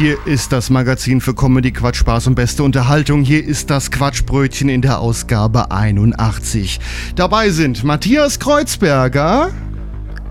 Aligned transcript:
Hier 0.00 0.16
ist 0.24 0.50
das 0.50 0.70
Magazin 0.70 1.20
für 1.20 1.34
Comedy, 1.34 1.72
Quatsch, 1.72 1.96
Spaß 1.96 2.28
und 2.28 2.34
beste 2.34 2.62
Unterhaltung. 2.62 3.22
Hier 3.22 3.44
ist 3.44 3.68
das 3.68 3.90
Quatschbrötchen 3.90 4.70
in 4.70 4.80
der 4.80 4.98
Ausgabe 4.98 5.70
81. 5.70 6.80
Dabei 7.16 7.50
sind 7.50 7.84
Matthias 7.84 8.38
Kreuzberger, 8.38 9.50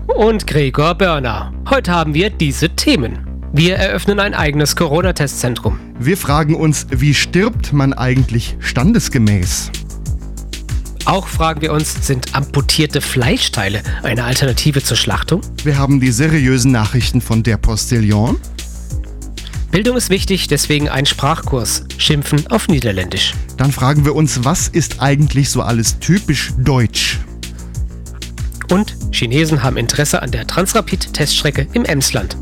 und 0.08 0.48
Gregor 0.48 0.96
Börner. 0.96 1.52
Heute 1.70 1.92
haben 1.92 2.14
wir 2.14 2.30
diese 2.30 2.70
Themen. 2.70 3.20
Wir 3.52 3.76
eröffnen 3.76 4.18
ein 4.18 4.34
eigenes 4.34 4.74
Corona-Testzentrum. 4.74 5.78
wir 6.00 6.16
fragen 6.16 6.56
uns, 6.56 6.88
wie 6.90 7.14
stirbt 7.14 7.72
man 7.72 7.92
eigentlich 7.92 8.56
standesgemäß? 8.58 9.70
Auch 11.04 11.28
fragen 11.28 11.62
wir 11.62 11.72
uns, 11.72 12.04
sind 12.04 12.34
amputierte 12.34 13.00
Fleischteile 13.00 13.82
eine 14.02 14.24
Alternative 14.24 14.82
zur 14.82 14.96
Schlachtung? 14.96 15.42
Wir 15.62 15.78
haben 15.78 16.00
die 16.00 16.10
seriösen 16.10 16.72
Nachrichten 16.72 17.20
von 17.20 17.44
der 17.44 17.56
Postillon. 17.56 18.36
Bildung 19.70 19.96
ist 19.96 20.10
wichtig, 20.10 20.48
deswegen 20.48 20.88
ein 20.88 21.06
Sprachkurs. 21.06 21.84
Schimpfen 21.96 22.44
auf 22.48 22.66
Niederländisch. 22.66 23.34
Dann 23.56 23.70
fragen 23.70 24.04
wir 24.04 24.16
uns, 24.16 24.44
was 24.44 24.66
ist 24.66 25.00
eigentlich 25.00 25.48
so 25.48 25.62
alles 25.62 26.00
typisch 26.00 26.52
deutsch? 26.58 27.20
Und 28.68 28.96
Chinesen 29.12 29.62
haben 29.62 29.76
Interesse 29.76 30.22
an 30.22 30.32
der 30.32 30.46
Transrapid-Teststrecke 30.46 31.68
im 31.72 31.84
Emsland. 31.84 32.36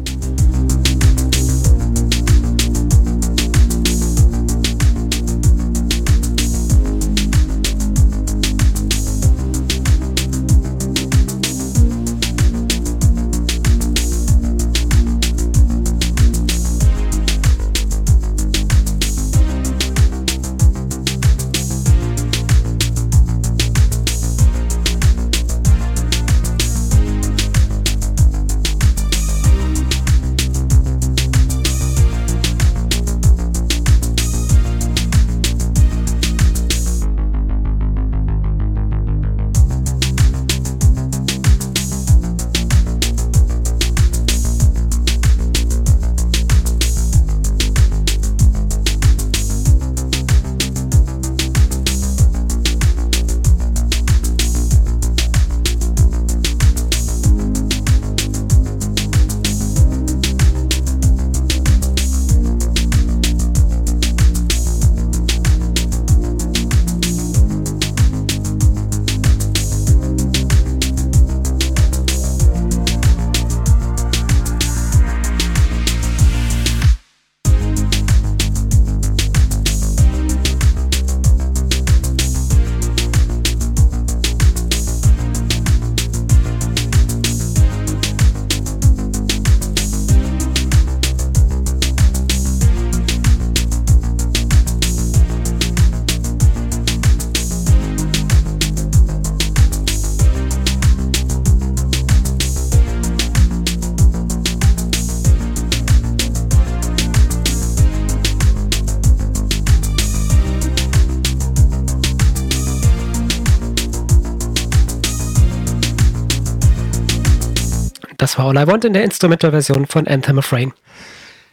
War 118.38 118.46
All 118.46 118.56
I 118.56 118.66
Want 118.66 118.84
in 118.84 118.92
der 118.92 119.04
Instrumental-Version 119.04 119.86
von 119.86 120.06
Anthem 120.06 120.38
of 120.38 120.52
Rain. 120.52 120.72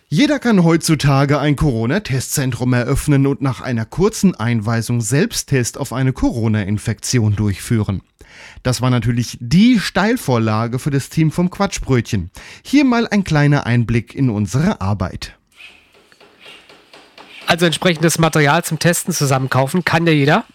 Jeder 0.07 0.37
kann 0.37 0.63
heutzutage 0.63 1.39
ein 1.39 1.55
Corona-Testzentrum 1.55 2.73
eröffnen 2.73 3.25
und 3.25 3.41
nach 3.41 3.61
einer 3.61 3.85
kurzen 3.85 4.35
Einweisung 4.35 5.01
Selbsttest 5.01 5.79
auf 5.79 5.91
eine 5.91 6.13
Corona-Infektion 6.13 7.35
durchführen. 7.35 8.01
Das 8.61 8.81
war 8.81 8.91
natürlich 8.91 9.37
die 9.41 9.79
Steilvorlage 9.79 10.77
für 10.77 10.91
das 10.91 11.09
Team 11.09 11.31
vom 11.31 11.49
Quatschbrötchen. 11.49 12.29
Hier 12.63 12.85
mal 12.85 13.07
ein 13.07 13.23
kleiner 13.23 13.65
Einblick 13.65 14.13
in 14.13 14.29
unsere 14.29 14.79
Arbeit. 14.79 15.35
Also 17.47 17.65
entsprechendes 17.65 18.19
Material 18.19 18.63
zum 18.63 18.79
Testen 18.79 19.13
zusammenkaufen 19.13 19.85
kann 19.85 20.05
ja 20.05 20.13
jeder, 20.13 20.45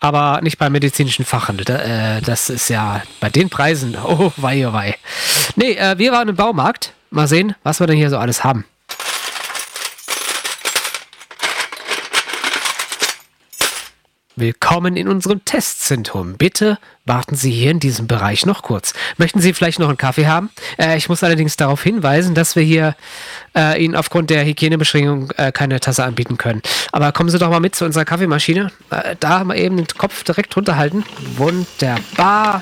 aber 0.00 0.40
nicht 0.42 0.58
beim 0.58 0.72
medizinischen 0.72 1.24
Fachhandel. 1.24 1.64
Da, 1.64 2.16
äh, 2.18 2.22
das 2.22 2.50
ist 2.50 2.68
ja 2.68 3.02
bei 3.20 3.30
den 3.30 3.48
Preisen, 3.48 3.96
oh 4.02 4.32
wei, 4.36 4.66
oh 4.68 4.72
wei. 4.72 4.96
Nee, 5.56 5.72
äh, 5.72 5.98
wir 5.98 6.12
waren 6.12 6.28
im 6.28 6.36
Baumarkt. 6.36 6.92
Mal 7.10 7.28
sehen, 7.28 7.54
was 7.62 7.80
wir 7.80 7.86
denn 7.86 7.96
hier 7.96 8.10
so 8.10 8.18
alles 8.18 8.42
haben. 8.44 8.64
Willkommen 14.38 14.98
in 14.98 15.08
unserem 15.08 15.42
Testzentrum. 15.46 16.34
Bitte 16.36 16.76
warten 17.06 17.36
Sie 17.36 17.50
hier 17.50 17.70
in 17.70 17.80
diesem 17.80 18.06
Bereich 18.06 18.44
noch 18.44 18.62
kurz. 18.62 18.92
Möchten 19.16 19.40
Sie 19.40 19.54
vielleicht 19.54 19.78
noch 19.78 19.88
einen 19.88 19.96
Kaffee 19.96 20.26
haben? 20.26 20.50
Äh, 20.78 20.98
ich 20.98 21.08
muss 21.08 21.24
allerdings 21.24 21.56
darauf 21.56 21.82
hinweisen, 21.82 22.34
dass 22.34 22.54
wir 22.54 22.62
hier 22.62 22.96
äh, 23.56 23.82
Ihnen 23.82 23.96
aufgrund 23.96 24.28
der 24.28 24.44
Hygienebeschränkung 24.44 25.30
äh, 25.38 25.52
keine 25.52 25.80
Tasse 25.80 26.04
anbieten 26.04 26.36
können. 26.36 26.60
Aber 26.92 27.12
kommen 27.12 27.30
Sie 27.30 27.38
doch 27.38 27.48
mal 27.48 27.60
mit 27.60 27.74
zu 27.76 27.86
unserer 27.86 28.04
Kaffeemaschine. 28.04 28.70
Äh, 28.90 29.16
da 29.18 29.42
mal 29.42 29.56
eben 29.56 29.78
den 29.78 29.86
Kopf 29.86 30.22
direkt 30.22 30.54
runterhalten. 30.54 31.02
Wunderbar. 31.38 32.60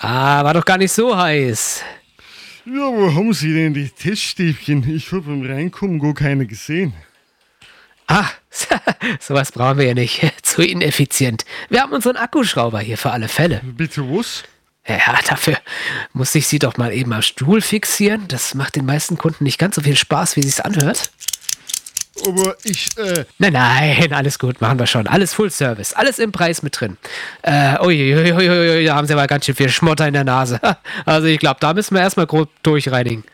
Ah, 0.00 0.44
war 0.44 0.52
doch 0.52 0.66
gar 0.66 0.76
nicht 0.76 0.92
so 0.92 1.16
heiß. 1.16 1.80
Ja, 2.66 2.92
wo 2.92 3.14
haben 3.14 3.32
Sie 3.32 3.54
denn 3.54 3.72
die 3.72 3.88
Teststäbchen? 3.88 4.94
Ich 4.94 5.10
habe 5.12 5.22
beim 5.22 5.46
Reinkommen 5.46 5.98
gar 5.98 6.12
keine 6.12 6.46
gesehen. 6.46 6.92
Ah, 8.06 8.28
sowas 9.20 9.52
brauchen 9.52 9.78
wir 9.78 9.86
ja 9.86 9.94
nicht. 9.94 10.20
Zu 10.42 10.62
ineffizient. 10.62 11.44
Wir 11.68 11.82
haben 11.82 11.92
unseren 11.92 12.16
Akkuschrauber 12.16 12.80
hier 12.80 12.98
für 12.98 13.10
alle 13.10 13.28
Fälle. 13.28 13.60
Bitte 13.64 14.02
was? 14.02 14.44
Ja, 14.86 15.18
dafür 15.26 15.56
muss 16.12 16.34
ich 16.34 16.46
sie 16.46 16.58
doch 16.58 16.76
mal 16.76 16.92
eben 16.92 17.12
am 17.14 17.22
Stuhl 17.22 17.62
fixieren. 17.62 18.28
Das 18.28 18.54
macht 18.54 18.76
den 18.76 18.84
meisten 18.84 19.16
Kunden 19.16 19.44
nicht 19.44 19.58
ganz 19.58 19.76
so 19.76 19.80
viel 19.80 19.96
Spaß, 19.96 20.36
wie 20.36 20.42
sich's 20.42 20.60
anhört. 20.60 21.10
Aber 22.26 22.54
ich, 22.62 22.96
äh, 22.96 23.24
Nein, 23.38 23.54
nein, 23.54 24.12
alles 24.12 24.38
gut, 24.38 24.60
machen 24.60 24.78
wir 24.78 24.86
schon. 24.86 25.06
Alles 25.06 25.34
Full 25.34 25.50
Service, 25.50 25.94
alles 25.94 26.18
im 26.18 26.32
Preis 26.32 26.62
mit 26.62 26.78
drin. 26.78 26.96
Äh, 27.42 27.78
uiuiuiui, 27.80 28.84
da 28.84 28.94
haben 28.94 29.06
sie 29.06 29.14
aber 29.14 29.26
ganz 29.26 29.46
schön 29.46 29.54
viel 29.56 29.68
Schmotter 29.68 30.06
in 30.06 30.14
der 30.14 30.24
Nase. 30.24 30.60
Also 31.06 31.26
ich 31.26 31.38
glaube, 31.38 31.58
da 31.60 31.74
müssen 31.74 31.94
wir 31.94 32.02
erstmal 32.02 32.26
grob 32.26 32.50
durchreinigen. 32.62 33.24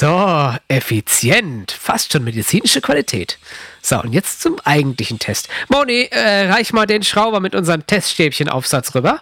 So, 0.00 0.54
effizient. 0.68 1.72
Fast 1.72 2.10
schon 2.10 2.24
medizinische 2.24 2.80
Qualität. 2.80 3.38
So, 3.82 4.00
und 4.00 4.14
jetzt 4.14 4.40
zum 4.40 4.58
eigentlichen 4.64 5.18
Test. 5.18 5.50
Moni, 5.68 6.08
äh, 6.10 6.50
reich 6.50 6.72
mal 6.72 6.86
den 6.86 7.02
Schrauber 7.02 7.38
mit 7.38 7.54
unserem 7.54 7.86
Teststäbchenaufsatz 7.86 8.94
rüber. 8.94 9.20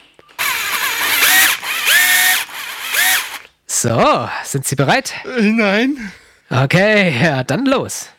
So, 3.67 4.29
sind 4.45 4.67
Sie 4.67 4.77
bereit? 4.77 5.15
Äh, 5.25 5.51
nein. 5.51 6.13
Okay, 6.49 7.13
ja, 7.25 7.43
dann 7.43 7.67
los. 7.67 8.11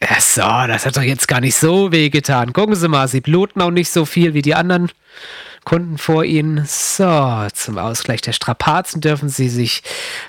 Ja, 0.00 0.20
so, 0.20 0.40
das 0.40 0.86
hat 0.86 0.96
doch 0.96 1.02
jetzt 1.02 1.28
gar 1.28 1.42
nicht 1.42 1.56
so 1.56 1.92
weh 1.92 2.08
getan. 2.08 2.54
Gucken 2.54 2.76
Sie 2.76 2.88
mal, 2.88 3.08
Sie 3.08 3.20
bluten 3.20 3.60
auch 3.60 3.70
nicht 3.70 3.90
so 3.90 4.06
viel 4.06 4.32
wie 4.32 4.40
die 4.40 4.54
anderen 4.54 4.90
Kunden 5.64 5.98
vor 5.98 6.24
Ihnen. 6.24 6.64
So, 6.66 7.46
zum 7.52 7.78
Ausgleich 7.78 8.20
der 8.20 8.32
Strapazen 8.32 9.00
dürfen 9.00 9.28
Sie 9.28 9.48
sich, 9.48 9.82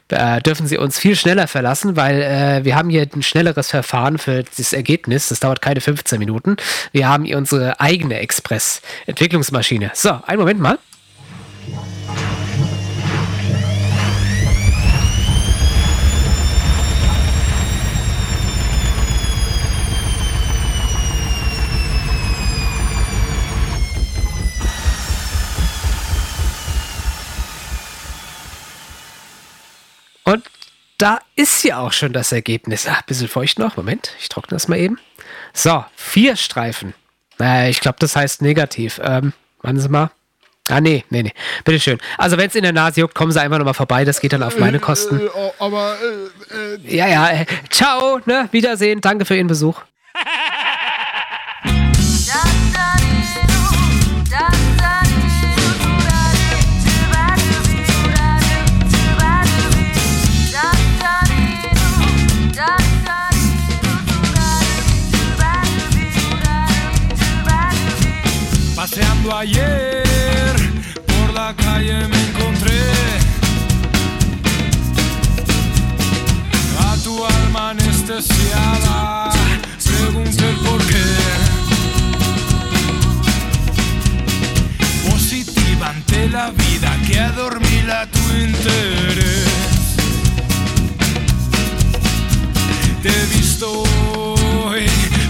äh, 0.10 0.42
dürfen 0.42 0.68
Sie 0.68 0.78
uns 0.78 0.98
viel 0.98 1.16
schneller 1.16 1.48
verlassen, 1.48 1.96
weil 1.96 2.22
äh, 2.22 2.66
wir 2.66 2.76
haben 2.76 2.90
hier 2.90 3.08
ein 3.14 3.24
schnelleres 3.24 3.70
Verfahren 3.70 4.18
für 4.18 4.44
das 4.44 4.74
Ergebnis. 4.74 5.30
Das 5.30 5.40
dauert 5.40 5.62
keine 5.62 5.82
15 5.82 6.20
Minuten. 6.20 6.56
Wir 6.92 7.08
haben 7.08 7.26
hier 7.26 7.38
unsere 7.38 7.80
eigene 7.80 8.20
Express-Entwicklungsmaschine. 8.20 9.92
So, 9.94 10.20
einen 10.26 10.40
Moment 10.40 10.60
mal. 10.60 10.78
Und 30.26 30.44
da 30.98 31.20
ist 31.36 31.64
ja 31.64 31.80
auch 31.80 31.92
schon 31.94 32.14
das 32.14 32.32
Ergebnis. 32.32 32.88
Ah, 32.88 33.00
bisschen 33.06 33.28
feucht 33.28 33.60
noch. 33.60 33.78
Moment, 33.78 34.12
ich 34.20 34.30
trockne 34.30 34.56
das 34.56 34.68
mal 34.68 34.78
eben. 34.80 35.00
So, 35.54 35.84
vier 35.96 36.36
Streifen. 36.36 36.94
Äh, 37.40 37.70
ich 37.70 37.80
glaube, 37.82 37.98
das 38.00 38.16
heißt 38.16 38.42
negativ. 38.42 39.00
Ähm, 39.04 39.34
warten 39.62 39.80
Sie 39.80 39.90
mal. 39.90 40.12
Ah, 40.68 40.82
nee, 40.82 41.06
nee, 41.10 41.22
nee. 41.22 41.34
Bitteschön. 41.64 42.00
Also, 42.18 42.38
wenn 42.38 42.48
es 42.48 42.56
in 42.56 42.64
der 42.64 42.74
Nase 42.74 43.02
juckt, 43.02 43.14
kommen 43.14 43.32
Sie 43.32 43.40
einfach 43.40 43.60
nochmal 43.60 43.76
vorbei. 43.76 44.04
Das 44.04 44.20
geht 44.20 44.34
dann 44.34 44.42
auf 44.42 44.58
meine 44.58 44.80
Kosten. 44.80 45.20
Äh, 45.20 45.26
äh, 45.26 45.52
aber, 45.60 45.96
äh, 46.52 46.76
äh, 46.76 46.96
Ja, 46.96 47.08
ja. 47.08 47.46
Ciao, 47.70 48.20
ne? 48.26 48.50
Wiedersehen. 48.52 49.00
Danke 49.02 49.26
für 49.26 49.36
Ihren 49.36 49.48
Besuch. 49.48 49.82
Ayer 69.34 70.56
por 71.08 71.34
la 71.34 71.54
calle 71.56 72.08
me 72.08 72.30
encontré 72.30 72.80
a 76.80 76.96
tu 77.04 77.26
alma 77.26 77.72
anestesiada. 77.72 79.32
Pregunté 79.84 80.46
por 80.64 80.80
qué. 80.86 81.04
Positiva 85.10 85.90
ante 85.90 86.30
la 86.30 86.52
vida 86.52 86.96
que 87.08 87.20
adormila 87.20 88.08
tu 88.12 88.20
interés. 88.38 89.48
Te 93.02 93.10
he 93.10 93.26
visto 93.38 93.84
hoy 94.14 94.86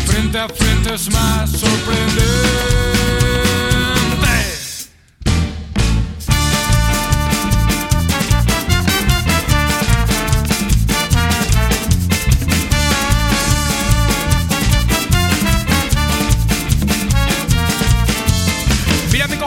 frente 0.05 0.37
a 0.37 0.49
frente 0.49 0.93
es 0.93 1.09
más 1.11 1.49
sorprendente. 1.49 3.34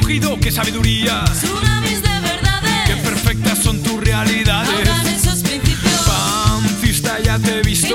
Cogido, 0.09 0.41
qué 0.41 0.51
sabiduría, 0.51 1.23
Tsunamis 1.25 2.01
de 2.01 2.09
qué 2.09 2.21
verdades, 2.21 3.03
perfectas 3.03 3.59
son 3.59 3.83
tus 3.83 4.03
realidades. 4.03 4.89
ahogan 4.89 5.07
esos 5.07 5.41
principios, 5.41 6.01
Pancista, 6.07 7.19
ya 7.23 7.39
te 7.39 7.59
he 7.59 7.63
visto. 7.63 7.95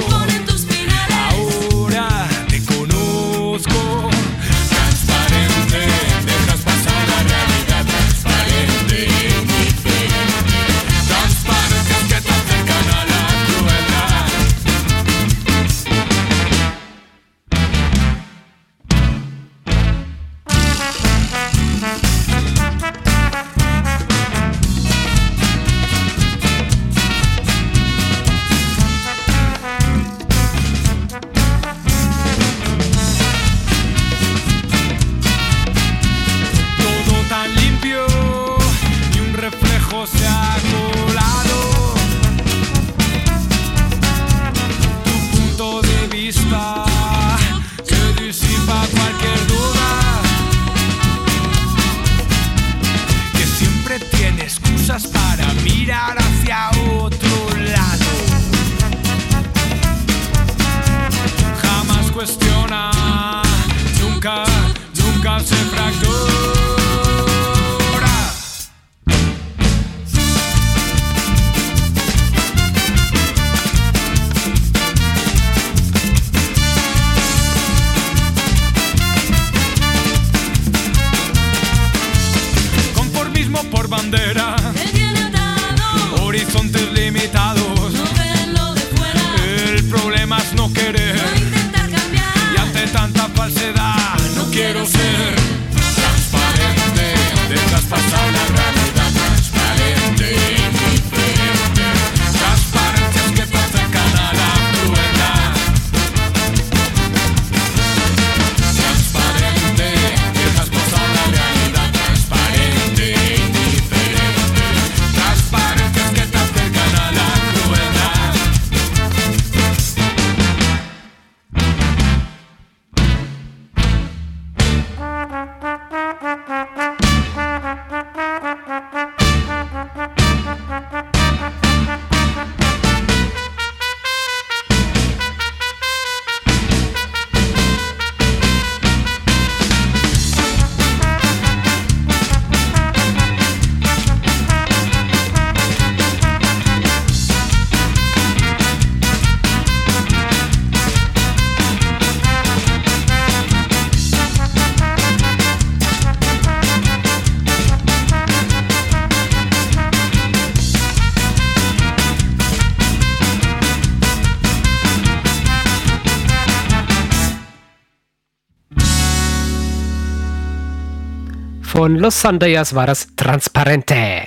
Von 171.84 171.98
Los 171.98 172.22
Sandayas 172.22 172.76
war 172.76 172.88
das 172.88 173.08
Transparente. 173.18 174.24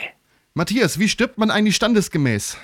Matthias, 0.53 0.99
wie 0.99 1.09
stirbt 1.09 1.39
man 1.39 1.51
eigentlich 1.51 1.75
standesgemäß? 1.77 2.59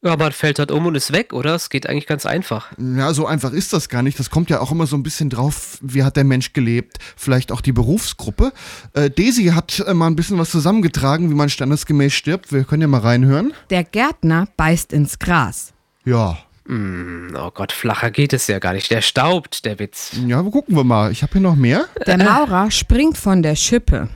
Ja, 0.00 0.16
man 0.16 0.30
fällt 0.30 0.60
halt 0.60 0.70
um 0.70 0.86
und 0.86 0.94
ist 0.94 1.12
weg, 1.12 1.32
oder? 1.32 1.56
Es 1.56 1.70
geht 1.70 1.88
eigentlich 1.88 2.06
ganz 2.06 2.24
einfach. 2.24 2.70
Ja, 2.78 3.12
so 3.12 3.26
einfach 3.26 3.50
ist 3.50 3.72
das 3.72 3.88
gar 3.88 4.02
nicht. 4.02 4.16
Das 4.16 4.30
kommt 4.30 4.48
ja 4.48 4.60
auch 4.60 4.70
immer 4.70 4.86
so 4.86 4.96
ein 4.96 5.02
bisschen 5.02 5.28
drauf, 5.28 5.78
wie 5.80 6.04
hat 6.04 6.14
der 6.14 6.22
Mensch 6.22 6.52
gelebt. 6.52 6.98
Vielleicht 7.16 7.50
auch 7.50 7.60
die 7.60 7.72
Berufsgruppe. 7.72 8.52
Äh, 8.92 9.10
Daisy 9.10 9.46
hat 9.46 9.80
äh, 9.80 9.92
mal 9.92 10.06
ein 10.06 10.14
bisschen 10.14 10.38
was 10.38 10.52
zusammengetragen, 10.52 11.30
wie 11.30 11.34
man 11.34 11.48
standesgemäß 11.48 12.12
stirbt. 12.12 12.52
Wir 12.52 12.62
können 12.62 12.82
ja 12.82 12.86
mal 12.86 13.00
reinhören. 13.00 13.52
Der 13.70 13.82
Gärtner 13.82 14.46
beißt 14.56 14.92
ins 14.92 15.18
Gras. 15.18 15.72
Ja. 16.04 16.38
Oh 16.70 17.50
Gott, 17.50 17.72
flacher 17.72 18.12
geht 18.12 18.32
es 18.32 18.46
ja 18.46 18.60
gar 18.60 18.74
nicht. 18.74 18.88
Der 18.92 19.00
staubt, 19.00 19.64
der 19.64 19.80
Witz. 19.80 20.12
Ja, 20.28 20.40
gucken 20.42 20.76
wir 20.76 20.84
mal. 20.84 21.10
Ich 21.10 21.24
habe 21.24 21.32
hier 21.32 21.40
noch 21.40 21.56
mehr. 21.56 21.86
Der 22.06 22.18
Maurer 22.18 22.70
springt 22.70 23.18
von 23.18 23.42
der 23.42 23.56
Schippe. 23.56 24.08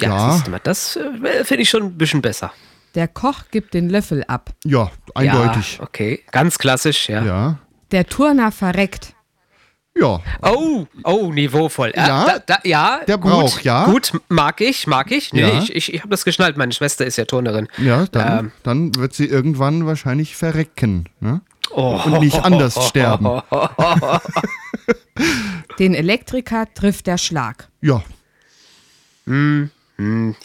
Ja, 0.00 0.36
Ja. 0.36 0.42
das 0.62 0.96
äh, 0.96 1.44
finde 1.44 1.62
ich 1.62 1.70
schon 1.70 1.82
ein 1.82 1.98
bisschen 1.98 2.22
besser. 2.22 2.52
Der 2.94 3.08
Koch 3.08 3.42
gibt 3.50 3.74
den 3.74 3.90
Löffel 3.90 4.24
ab. 4.24 4.50
Ja, 4.64 4.90
eindeutig. 5.14 5.76
Ja, 5.78 5.84
okay, 5.84 6.22
ganz 6.30 6.58
klassisch, 6.58 7.08
ja. 7.08 7.22
Ja. 7.24 7.58
Der 7.90 8.06
Turner 8.06 8.52
verreckt. 8.52 9.14
Ja. 10.00 10.20
Oh, 10.42 10.86
oh, 11.04 11.32
niveauvoll. 11.32 11.92
Ja, 11.96 12.06
Ja, 12.06 12.24
da, 12.26 12.38
da, 12.46 12.58
ja 12.64 13.00
der 13.06 13.18
gut, 13.18 13.32
braucht, 13.32 13.64
ja. 13.64 13.84
Gut, 13.86 14.12
mag 14.28 14.60
ich, 14.60 14.86
mag 14.86 15.10
ich. 15.10 15.32
Nee, 15.32 15.40
Ja. 15.42 15.58
ich, 15.58 15.74
ich, 15.74 15.92
ich 15.94 16.00
habe 16.00 16.10
das 16.10 16.24
geschnallt. 16.24 16.56
Meine 16.56 16.72
Schwester 16.72 17.04
ist 17.04 17.16
ja 17.16 17.24
Turnerin. 17.24 17.66
Ja, 17.78 18.06
dann, 18.06 18.38
Ähm. 18.38 18.52
dann 18.62 18.94
wird 18.94 19.14
sie 19.14 19.26
irgendwann 19.26 19.86
wahrscheinlich 19.86 20.36
verrecken. 20.36 21.08
Ne? 21.20 21.40
Oh. 21.70 22.00
Und 22.04 22.20
nicht 22.20 22.42
anders 22.44 22.86
sterben. 22.88 23.42
Den 25.78 25.94
Elektriker 25.94 26.66
trifft 26.74 27.06
der 27.08 27.18
Schlag. 27.18 27.68
Ja. 27.80 28.02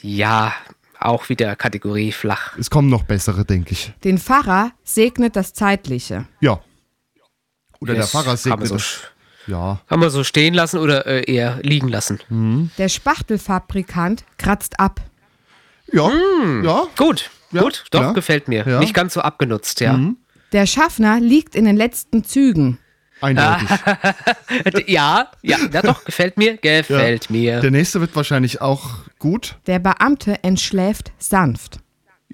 Ja, 0.01 0.53
auch 0.99 1.29
wieder 1.29 1.55
Kategorie 1.55 2.11
flach. 2.11 2.57
Es 2.57 2.69
kommen 2.69 2.89
noch 2.89 3.03
bessere, 3.03 3.45
denke 3.45 3.73
ich. 3.73 3.93
Den 4.03 4.17
Pfarrer 4.17 4.71
segnet 4.83 5.35
das 5.35 5.53
Zeitliche. 5.53 6.25
Ja. 6.39 6.61
Oder 7.79 7.93
der 7.93 8.03
Das 8.03 8.11
Pfarrer 8.11 8.23
kann 8.23 8.31
man 8.31 8.37
segnet 8.37 8.67
so, 8.67 8.75
das. 8.75 8.99
Ja. 9.45 9.81
kann 9.89 9.99
man 9.99 10.09
so 10.09 10.23
stehen 10.23 10.53
lassen 10.53 10.79
oder 10.79 11.05
äh, 11.05 11.29
eher 11.31 11.59
liegen 11.63 11.89
lassen. 11.89 12.69
Der 12.77 12.87
Spachtelfabrikant 12.89 14.23
kratzt 14.37 14.79
ab. 14.79 15.01
Ja. 15.91 16.09
Ja. 16.63 16.83
Gut, 16.97 17.29
Ja, 17.51 17.61
gut, 17.61 17.83
doch, 17.91 18.01
ja, 18.01 18.11
gefällt 18.13 18.47
mir. 18.47 18.65
ja. 18.67 18.79
Nicht 18.79 18.93
ganz 18.93 19.13
so 19.13 19.21
abgenutzt, 19.21 19.81
ja. 19.81 19.99
Der 20.53 20.65
Schaffner 20.65 21.19
liegt 21.19 21.55
in 21.55 21.65
den 21.65 21.75
letzten 21.75 22.23
Zügen. 22.23 22.79
Eindeutig. 23.21 23.69
Ja, 24.87 25.31
ja, 25.41 25.57
ja, 25.71 25.81
doch, 25.81 26.03
gefällt 26.03 26.37
mir, 26.37 26.57
gefällt 26.57 27.29
mir. 27.29 27.59
Der 27.61 27.71
nächste 27.71 28.01
wird 28.01 28.15
wahrscheinlich 28.15 28.61
auch 28.61 28.91
gut. 29.23 29.55
Der 29.67 29.79
Beamte 29.79 30.43
entschläft 30.43 31.13
sanft. 31.17 31.79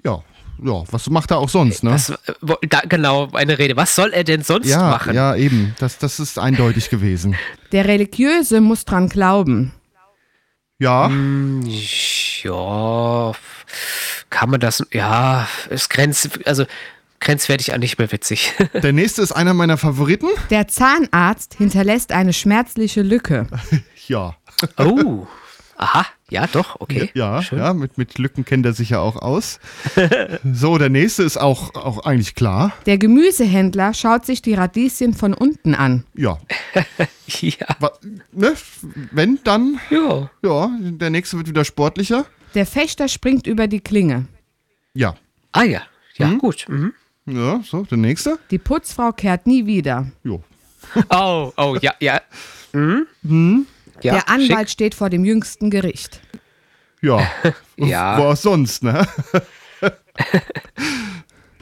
Ja. 0.04 0.24
Ja, 0.62 0.82
was 0.90 1.08
macht 1.08 1.30
er 1.30 1.38
auch 1.38 1.48
sonst, 1.48 1.84
ne? 1.84 1.94
Äh, 1.94 2.32
wo, 2.42 2.56
da, 2.68 2.80
genau, 2.80 3.30
eine 3.32 3.58
Rede. 3.58 3.76
Was 3.76 3.94
soll 3.94 4.10
er 4.12 4.24
denn 4.24 4.42
sonst 4.42 4.68
ja, 4.68 4.90
machen? 4.90 5.14
ja, 5.14 5.34
eben. 5.34 5.74
Das, 5.78 5.96
das 5.96 6.20
ist 6.20 6.38
eindeutig 6.38 6.90
gewesen. 6.90 7.34
Der 7.72 7.86
Religiöse 7.86 8.60
muss 8.60 8.84
dran 8.84 9.08
glauben. 9.08 9.72
Ja. 10.78 11.06
Hm. 11.06 11.62
Ja, 12.42 13.32
kann 14.28 14.50
man 14.50 14.60
das, 14.60 14.84
ja, 14.92 15.48
ist 15.70 15.88
grenz, 15.88 16.28
also 16.44 16.66
grenzwertig 17.20 17.72
an 17.72 17.80
nicht 17.80 17.98
mehr 17.98 18.10
witzig. 18.12 18.52
Der 18.74 18.92
nächste 18.92 19.22
ist 19.22 19.32
einer 19.32 19.54
meiner 19.54 19.78
Favoriten. 19.78 20.28
Der 20.50 20.68
Zahnarzt 20.68 21.54
hinterlässt 21.54 22.12
eine 22.12 22.32
schmerzliche 22.32 23.02
Lücke. 23.02 23.46
Ja. 24.08 24.34
oh, 24.76 25.28
aha, 25.80 26.06
ja, 26.30 26.46
doch, 26.46 26.80
okay. 26.80 27.10
Ja, 27.14 27.42
Schön. 27.42 27.58
ja 27.58 27.72
mit, 27.74 27.98
mit 27.98 28.18
Lücken 28.18 28.44
kennt 28.44 28.64
er 28.66 28.72
sich 28.72 28.90
ja 28.90 29.00
auch 29.00 29.16
aus. 29.16 29.58
so, 30.52 30.78
der 30.78 30.88
nächste 30.90 31.22
ist 31.24 31.36
auch, 31.38 31.74
auch 31.74 32.04
eigentlich 32.04 32.34
klar. 32.34 32.72
Der 32.86 32.98
Gemüsehändler 32.98 33.94
schaut 33.94 34.26
sich 34.26 34.42
die 34.42 34.54
Radieschen 34.54 35.14
von 35.14 35.34
unten 35.34 35.74
an. 35.74 36.04
Ja. 36.14 36.38
Ja, 37.40 37.66
Wa- 37.78 37.92
Ne? 38.32 38.54
Wenn, 39.12 39.38
dann, 39.44 39.78
ja. 39.90 40.28
ja, 40.42 40.70
der 40.80 41.10
nächste 41.10 41.36
wird 41.36 41.48
wieder 41.48 41.64
sportlicher. 41.64 42.26
Der 42.54 42.66
Fechter 42.66 43.06
springt 43.08 43.46
über 43.46 43.68
die 43.68 43.78
Klinge. 43.80 44.26
Ja. 44.94 45.14
Ah 45.52 45.62
ja, 45.62 45.82
ja, 46.16 46.26
Hm? 46.28 46.38
gut. 46.38 46.66
Mhm. 46.68 46.92
Ja, 47.26 47.60
so, 47.64 47.84
der 47.84 47.98
nächste. 47.98 48.38
Die 48.50 48.58
Putzfrau 48.58 49.12
kehrt 49.12 49.46
nie 49.46 49.64
wieder. 49.66 50.06
Jo. 50.24 50.42
Oh, 51.10 51.52
oh, 51.56 51.76
ja, 51.80 51.92
ja. 52.00 52.20
Mhm. 52.72 53.66
Ja, 54.02 54.14
der 54.14 54.28
Anwalt 54.28 54.70
steht 54.70 54.94
vor 54.94 55.10
dem 55.10 55.24
jüngsten 55.24 55.70
Gericht. 55.70 56.20
Ja. 57.00 57.26
Ja. 57.76 58.18
Wo 58.18 58.24
auch 58.24 58.36
sonst, 58.36 58.82
ne? 58.82 59.06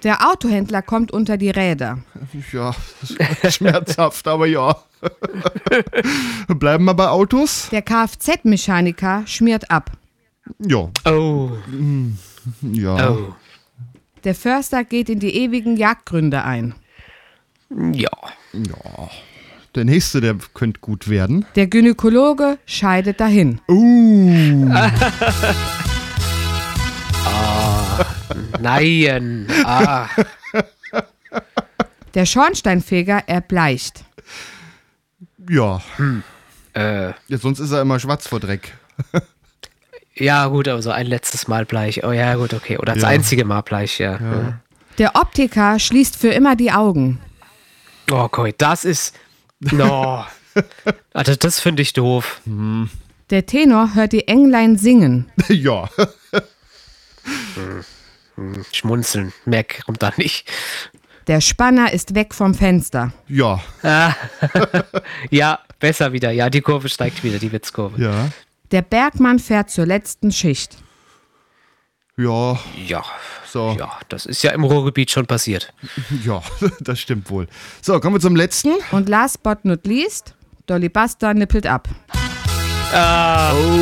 Der 0.02 0.28
Autohändler 0.30 0.82
kommt 0.82 1.12
unter 1.12 1.36
die 1.36 1.50
Räder. 1.50 1.98
Ja, 2.52 2.74
schmerzhaft, 3.50 4.26
aber 4.28 4.46
ja. 4.46 4.76
Bleiben 6.48 6.84
wir 6.84 6.94
bei 6.94 7.08
Autos? 7.08 7.68
Der 7.70 7.82
Kfz-Mechaniker 7.82 9.22
schmiert 9.26 9.70
ab. 9.70 9.92
Ja. 10.58 10.88
Schick. 11.06 11.12
Oh, 11.12 11.50
Ja. 12.62 13.10
oh. 13.10 13.34
Der 14.24 14.34
Förster 14.34 14.82
geht 14.84 15.08
in 15.08 15.20
die 15.20 15.34
ewigen 15.36 15.76
Jagdgründe 15.76 16.42
ein. 16.44 16.74
Ja. 17.92 18.10
Der 19.74 19.84
nächste, 19.84 20.20
der 20.20 20.36
könnte 20.54 20.80
gut 20.80 21.08
werden. 21.08 21.44
Der 21.54 21.66
Gynäkologe 21.66 22.58
scheidet 22.66 23.20
dahin. 23.20 23.60
Uh. 23.68 24.68
Nein. 28.60 29.46
Ah. 29.64 30.06
Der 32.14 32.26
Schornsteinfeger 32.26 33.22
erbleicht. 33.26 34.04
Ja. 35.48 35.80
Äh, 36.74 37.08
ja. 37.28 37.38
Sonst 37.38 37.60
ist 37.60 37.70
er 37.72 37.82
immer 37.82 38.00
schwarz 38.00 38.26
vor 38.26 38.40
Dreck. 38.40 38.76
ja, 40.14 40.46
gut, 40.48 40.68
aber 40.68 40.82
so 40.82 40.90
ein 40.90 41.06
letztes 41.06 41.46
Mal 41.48 41.64
bleich. 41.64 42.04
Oh 42.04 42.12
ja, 42.12 42.34
gut, 42.34 42.54
okay. 42.54 42.78
Oder 42.78 42.94
das 42.94 43.02
Ja. 43.02 43.08
einzige 43.08 43.44
Mal 43.44 43.62
bleich, 43.62 43.98
ja. 43.98 44.12
ja. 44.12 44.60
Der 44.98 45.14
Optiker 45.14 45.78
schließt 45.78 46.16
für 46.16 46.28
immer 46.28 46.56
die 46.56 46.72
Augen. 46.72 47.20
Oh, 48.10 48.16
okay, 48.16 48.54
das 48.58 48.84
ist. 48.84 49.14
No. 49.60 50.24
Also, 51.12 51.36
das 51.36 51.60
finde 51.60 51.82
ich 51.82 51.92
doof. 51.92 52.40
Der 53.30 53.46
Tenor 53.46 53.94
hört 53.94 54.10
die 54.12 54.26
Englein 54.26 54.76
singen. 54.76 55.30
ja. 55.48 55.88
Schmunzeln. 58.72 59.32
Mehr 59.44 59.64
kommt 59.64 60.02
da 60.02 60.12
nicht. 60.16 60.50
Der 61.28 61.40
Spanner 61.40 61.92
ist 61.92 62.16
weg 62.16 62.34
vom 62.34 62.54
Fenster. 62.54 63.12
Ja. 63.28 63.60
Ja, 65.30 65.60
besser 65.78 66.12
wieder. 66.12 66.32
Ja, 66.32 66.50
die 66.50 66.60
Kurve 66.62 66.88
steigt 66.88 67.22
wieder, 67.22 67.38
die 67.38 67.52
Witzkurve. 67.52 68.02
Ja. 68.02 68.30
Der 68.72 68.82
Bergmann 68.82 69.38
fährt 69.38 69.70
zur 69.70 69.86
letzten 69.86 70.32
Schicht. 70.32 70.76
Ja. 72.18 72.58
Ja. 72.86 73.04
So. 73.50 73.76
Ja, 73.78 73.92
das 74.08 74.26
ist 74.26 74.42
ja 74.42 74.50
im 74.50 74.64
Ruhrgebiet 74.64 75.10
schon 75.10 75.26
passiert. 75.26 75.72
Ja, 76.24 76.42
das 76.80 77.00
stimmt 77.00 77.30
wohl. 77.30 77.46
So, 77.80 77.98
kommen 78.00 78.16
wir 78.16 78.20
zum 78.20 78.36
letzten. 78.36 78.72
Und 78.90 79.08
last 79.08 79.42
but 79.42 79.64
not 79.64 79.86
least, 79.86 80.34
Dolly 80.66 80.88
Buster 80.88 81.32
nippelt 81.32 81.66
ab. 81.66 81.88
Oh, 82.92 83.78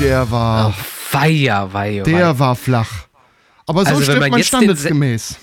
der 0.00 0.30
war, 0.30 0.72
Feier, 0.72 1.72
Weihe, 1.72 2.02
der 2.02 2.38
war 2.38 2.56
flach. 2.56 2.90
Aber 3.66 3.84
so 3.84 3.90
Also, 3.90 3.98
wenn 3.98 4.04
stirbt 4.04 4.20
man 4.20 4.30
man 4.30 4.42
standesgemäß. 4.42 5.36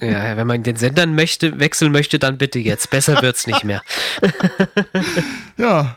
Ja, 0.00 0.36
wenn 0.36 0.46
man 0.46 0.62
den 0.62 0.76
Sendern 0.76 1.14
möchte, 1.14 1.58
wechseln 1.58 1.92
möchte, 1.92 2.18
dann 2.18 2.38
bitte 2.38 2.58
jetzt. 2.58 2.90
Besser 2.90 3.20
wird's 3.22 3.46
nicht 3.46 3.64
mehr. 3.64 3.82
Ja. 5.56 5.96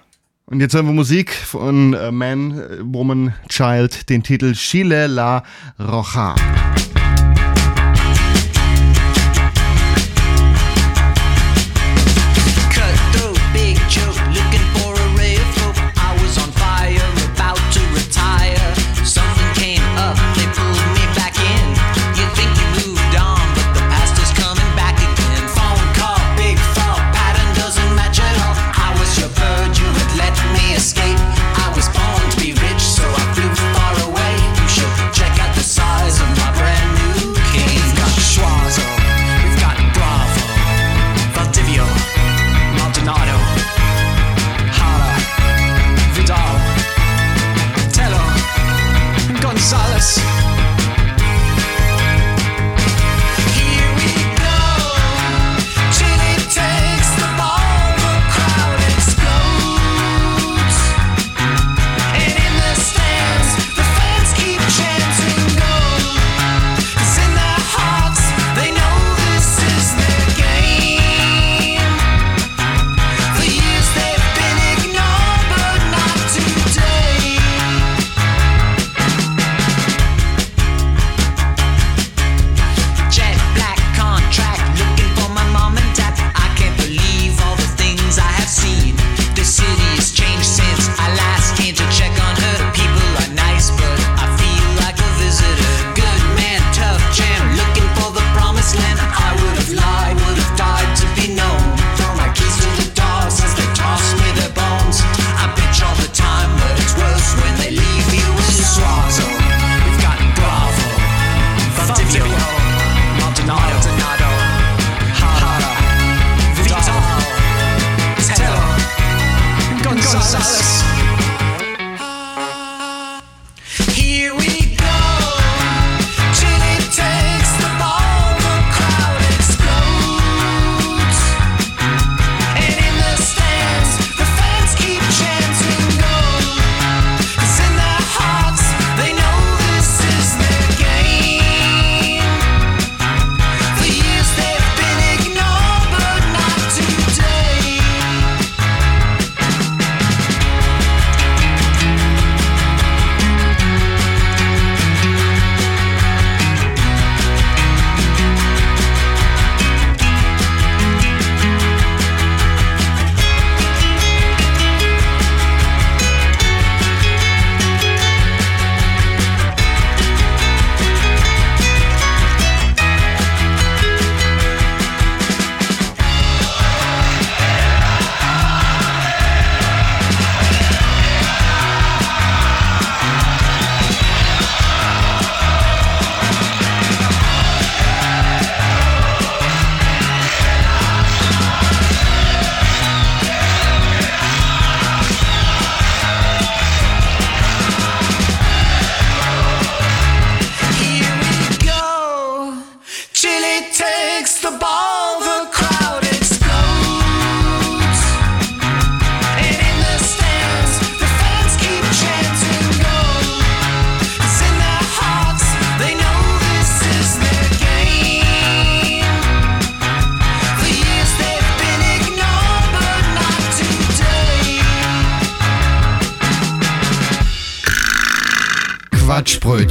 Und 0.50 0.62
jetzt 0.62 0.74
hören 0.74 0.88
wir 0.88 0.94
Musik 0.94 1.32
von 1.32 1.94
äh, 1.94 2.12
Man, 2.12 2.60
äh, 2.60 2.78
Woman, 2.82 3.36
Child, 3.50 4.10
den 4.10 4.24
Titel 4.24 4.54
Chile 4.54 5.06
la 5.06 5.44
Roja. 5.80 6.34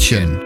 Quatschbrötchen. 0.08 0.37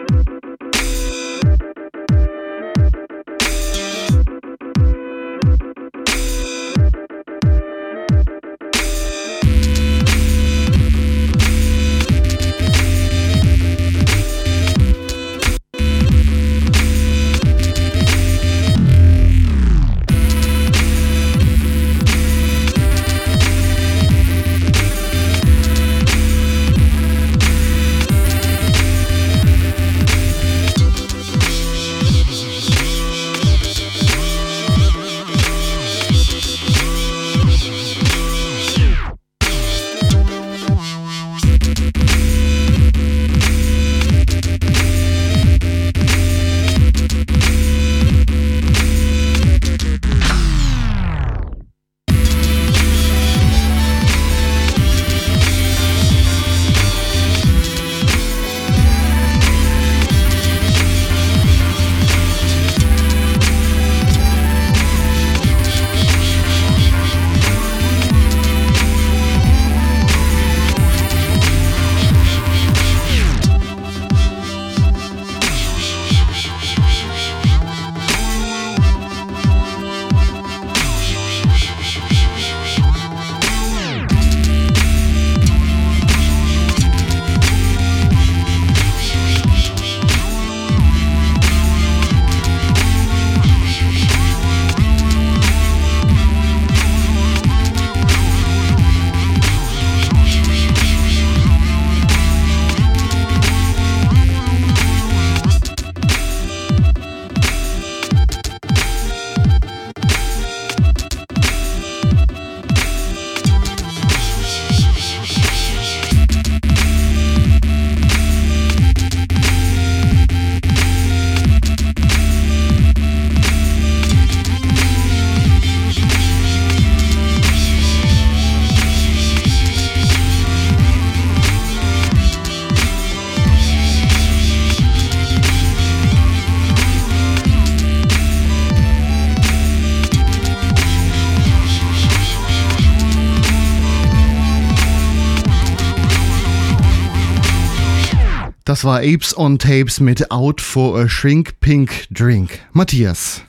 Das 148.83 148.89
war 148.89 148.99
Apes 148.99 149.39
on 149.39 149.61
Tapes 149.61 150.01
mit 150.01 150.33
Out 150.33 150.61
for 150.61 150.99
a 150.99 151.09
Shrink 151.09 151.61
Pink 151.61 152.09
Drink. 152.11 152.59
Matthias. 152.73 153.45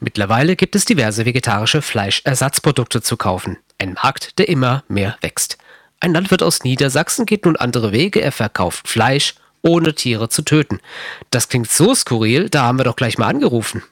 Mittlerweile 0.00 0.56
gibt 0.56 0.74
es 0.74 0.84
diverse 0.84 1.24
vegetarische 1.24 1.82
Fleischersatzprodukte 1.82 3.00
zu 3.00 3.16
kaufen. 3.16 3.58
Ein 3.78 3.92
Markt, 3.92 4.40
der 4.40 4.48
immer 4.48 4.82
mehr 4.88 5.16
wächst. 5.20 5.56
Ein 6.00 6.12
Landwirt 6.12 6.42
aus 6.42 6.64
Niedersachsen 6.64 7.26
geht 7.26 7.44
nun 7.44 7.54
andere 7.54 7.92
Wege. 7.92 8.20
Er 8.20 8.32
verkauft 8.32 8.88
Fleisch, 8.88 9.36
ohne 9.62 9.94
Tiere 9.94 10.28
zu 10.28 10.42
töten. 10.42 10.80
Das 11.30 11.48
klingt 11.48 11.70
so 11.70 11.94
skurril, 11.94 12.50
da 12.50 12.64
haben 12.64 12.80
wir 12.80 12.84
doch 12.84 12.96
gleich 12.96 13.18
mal 13.18 13.28
angerufen. 13.28 13.84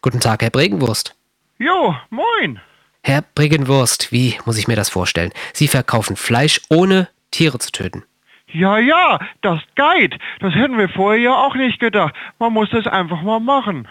Guten 0.00 0.20
Tag, 0.20 0.40
Herr 0.40 0.48
Bregenwurst. 0.48 1.14
Jo, 1.58 1.94
moin. 2.08 2.58
Herr 3.02 3.22
Bregenwurst, 3.34 4.12
wie 4.12 4.38
muss 4.46 4.56
ich 4.56 4.66
mir 4.66 4.76
das 4.76 4.88
vorstellen? 4.88 5.34
Sie 5.52 5.68
verkaufen 5.68 6.16
Fleisch, 6.16 6.62
ohne 6.70 7.10
Tiere 7.30 7.58
zu 7.58 7.70
töten. 7.70 8.04
Ja, 8.52 8.78
ja, 8.78 9.18
das 9.42 9.60
geht. 9.74 10.18
Das 10.40 10.54
hätten 10.54 10.78
wir 10.78 10.88
vorher 10.88 11.20
ja 11.20 11.34
auch 11.34 11.54
nicht 11.54 11.80
gedacht. 11.80 12.14
Man 12.38 12.52
muss 12.52 12.70
das 12.70 12.86
einfach 12.86 13.22
mal 13.22 13.40
machen. 13.40 13.86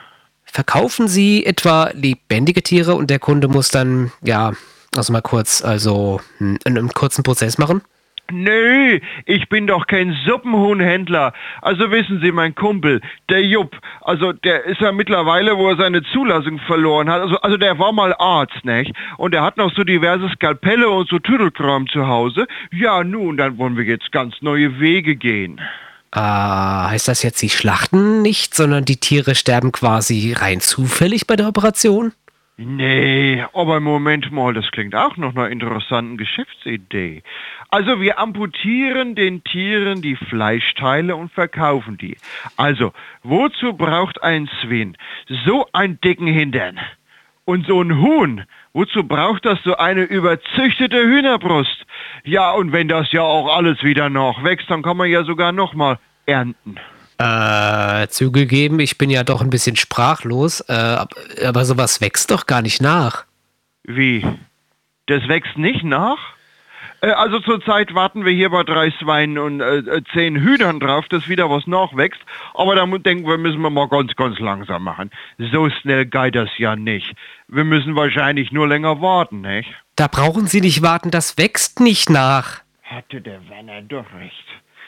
Verkaufen 0.46 1.08
Sie 1.08 1.46
etwa 1.46 1.92
lebendige 1.94 2.64
Tiere 2.64 2.96
und 2.96 3.10
der 3.10 3.20
Kunde 3.20 3.48
muss 3.48 3.70
dann, 3.70 4.12
ja, 4.22 4.54
Also 4.96 5.14
mal 5.14 5.22
kurz, 5.22 5.62
also 5.64 6.22
hm, 6.40 6.58
in 6.66 6.78
einem 6.78 6.90
kurzen 6.90 7.24
Prozess 7.24 7.58
machen? 7.58 7.82
Nö, 8.32 9.00
ich 9.26 9.50
bin 9.50 9.68
doch 9.68 9.88
kein 9.88 10.18
Suppenhuhnhändler. 10.26 11.34
Also 11.62 11.92
wissen 11.92 12.20
Sie, 12.22 12.32
mein 12.32 12.56
Kumpel, 12.56 13.02
der 13.30 13.44
Jupp, 13.44 13.78
also 14.02 14.34
der 14.34 14.66
ist 14.66 14.82
ja 14.82 14.92
mittlerweile, 14.92 15.58
wo 15.58 15.70
er 15.70 15.78
seine 15.78 16.04
Zulassung 16.04 16.60
verloren 16.60 17.10
hat, 17.10 17.22
also, 17.22 17.38
also 17.38 17.58
der 17.58 17.80
war 17.80 17.92
mal 17.92 18.14
Arzt, 18.18 18.66
nicht? 18.66 18.94
Und 19.18 19.34
er 19.34 19.44
hat 19.44 19.58
noch 19.58 19.74
so 19.74 19.84
diverse 19.84 20.30
Skalpelle 20.30 20.90
und 20.90 21.08
so 21.08 21.20
Tüdelkram 21.20 21.88
zu 21.88 22.08
Hause. 22.08 22.48
Ja, 22.72 23.04
nun, 23.04 23.38
dann 23.38 23.58
wollen 23.58 23.78
wir 23.78 23.86
jetzt 23.86 24.12
ganz 24.12 24.42
neue 24.42 24.80
Wege 24.80 25.16
gehen. 25.16 25.60
Äh, 26.14 26.20
heißt 26.20 27.08
das 27.08 27.24
jetzt, 27.24 27.40
Sie 27.40 27.50
schlachten 27.50 28.22
nicht, 28.22 28.56
sondern 28.56 28.86
die 28.86 28.98
Tiere 28.98 29.36
sterben 29.36 29.72
quasi 29.72 30.34
rein 30.34 30.62
zufällig 30.62 31.28
bei 31.28 31.36
der 31.36 31.48
Operation? 31.48 32.14
Nee, 32.60 33.46
aber 33.54 33.80
Moment 33.80 34.32
mal, 34.32 34.52
das 34.52 34.72
klingt 34.72 34.96
auch 34.96 35.16
noch 35.16 35.36
einer 35.36 35.50
interessanten 35.50 36.18
Geschäftsidee. 36.18 37.22
Also 37.70 38.00
wir 38.00 38.18
amputieren 38.20 39.16
den 39.16 39.44
Tieren 39.44 40.02
die 40.02 40.16
Fleischteile 40.16 41.16
und 41.16 41.32
verkaufen 41.32 41.98
die. 41.98 42.18
Also, 42.56 42.94
wozu 43.24 43.74
braucht 43.74 44.24
ein 44.24 44.50
Sven 44.62 44.96
so 45.46 45.68
einen 45.74 46.00
dicken 46.02 46.28
Hintern? 46.28 46.80
Und 47.44 47.66
so 47.66 47.82
ein 47.82 48.02
Huhn, 48.02 48.44
wozu 48.74 49.04
braucht 49.06 49.46
das 49.46 49.58
so 49.64 49.78
eine 49.78 50.04
überzüchtete 50.04 50.98
Hühnerbrust? 51.02 51.86
Ja, 52.26 52.52
und 52.52 52.74
wenn 52.74 52.90
das 52.90 53.12
ja 53.14 53.22
auch 53.22 53.56
alles 53.56 53.84
wieder 53.84 54.10
noch 54.10 54.44
wächst, 54.44 54.70
dann 54.70 54.82
kann 54.82 54.98
man 54.98 55.10
ja 55.10 55.24
sogar 55.24 55.54
noch 55.54 55.74
mal 55.74 55.98
ernten. 56.26 56.76
Äh, 57.20 58.08
zugegeben, 58.10 58.80
ich 58.80 58.98
bin 58.98 59.10
ja 59.10 59.24
doch 59.24 59.42
ein 59.42 59.50
bisschen 59.50 59.76
sprachlos, 59.78 60.60
äh, 60.68 60.74
ab- 60.74 61.16
aber 61.46 61.64
sowas 61.66 62.02
wächst 62.02 62.32
doch 62.32 62.46
gar 62.46 62.62
nicht 62.62 62.82
nach. 62.82 63.26
Wie? 63.84 64.26
Das 65.06 65.28
wächst 65.30 65.58
nicht 65.58 65.84
nach? 65.84 66.20
Äh, 67.02 67.12
Also 67.12 67.40
zurzeit 67.40 67.94
warten 67.94 68.26
wir 68.26 68.32
hier 68.32 68.50
bei 68.50 68.64
drei 68.64 68.92
Schweinen 68.92 69.38
und 69.38 69.62
äh, 69.62 69.78
äh, 69.78 70.02
zehn 70.14 70.36
Hühnern 70.36 70.80
drauf, 70.80 71.08
dass 71.10 71.30
wieder 71.30 71.50
was 71.50 71.68
nachwächst. 71.68 72.22
Aber 72.54 72.76
da 72.76 72.86
denken 72.86 73.28
wir, 73.28 73.38
müssen 73.38 73.62
wir 73.62 73.70
mal 73.70 73.88
ganz, 73.88 74.16
ganz 74.16 74.40
langsam 74.40 74.84
machen. 74.84 75.12
So 75.38 75.70
schnell 75.70 76.06
geht 76.06 76.36
das 76.36 76.50
ja 76.58 76.76
nicht. 76.76 77.14
Wir 77.48 77.64
müssen 77.64 77.96
wahrscheinlich 77.96 78.52
nur 78.52 78.68
länger 78.68 79.02
warten, 79.02 79.42
nicht? 79.42 79.70
Da 79.96 80.08
brauchen 80.08 80.48
Sie 80.48 80.62
nicht 80.62 80.82
warten, 80.82 81.12
das 81.12 81.38
wächst 81.38 81.80
nicht 81.80 82.10
nach. 82.10 82.62
Hatte 82.84 83.22
der 83.22 83.48
Werner 83.50 83.82
doch 83.82 84.06
recht. 84.20 84.46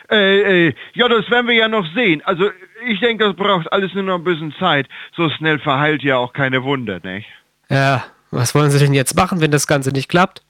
Äh, 0.10 0.68
äh, 0.68 0.74
ja, 0.94 1.08
das 1.08 1.30
werden 1.30 1.48
wir 1.48 1.56
ja 1.56 1.68
noch 1.68 1.86
sehen. 1.94 2.22
Also 2.26 2.50
ich 2.88 3.00
denke, 3.00 3.26
das 3.26 3.36
braucht 3.36 3.72
alles 3.72 3.94
nur 3.94 4.04
noch 4.04 4.16
ein 4.16 4.24
bisschen 4.24 4.54
Zeit. 4.58 4.88
So 5.16 5.30
schnell 5.30 5.60
verheilt 5.60 6.02
ja 6.02 6.18
auch 6.18 6.34
keine 6.34 6.64
Wunder, 6.64 7.00
nicht? 7.04 7.28
Ja, 7.70 8.06
was 8.32 8.56
wollen 8.56 8.72
Sie 8.72 8.80
denn 8.80 8.94
jetzt 8.94 9.16
machen, 9.16 9.42
wenn 9.42 9.52
das 9.52 9.68
Ganze 9.68 9.92
nicht 9.92 10.10
klappt? 10.10 10.42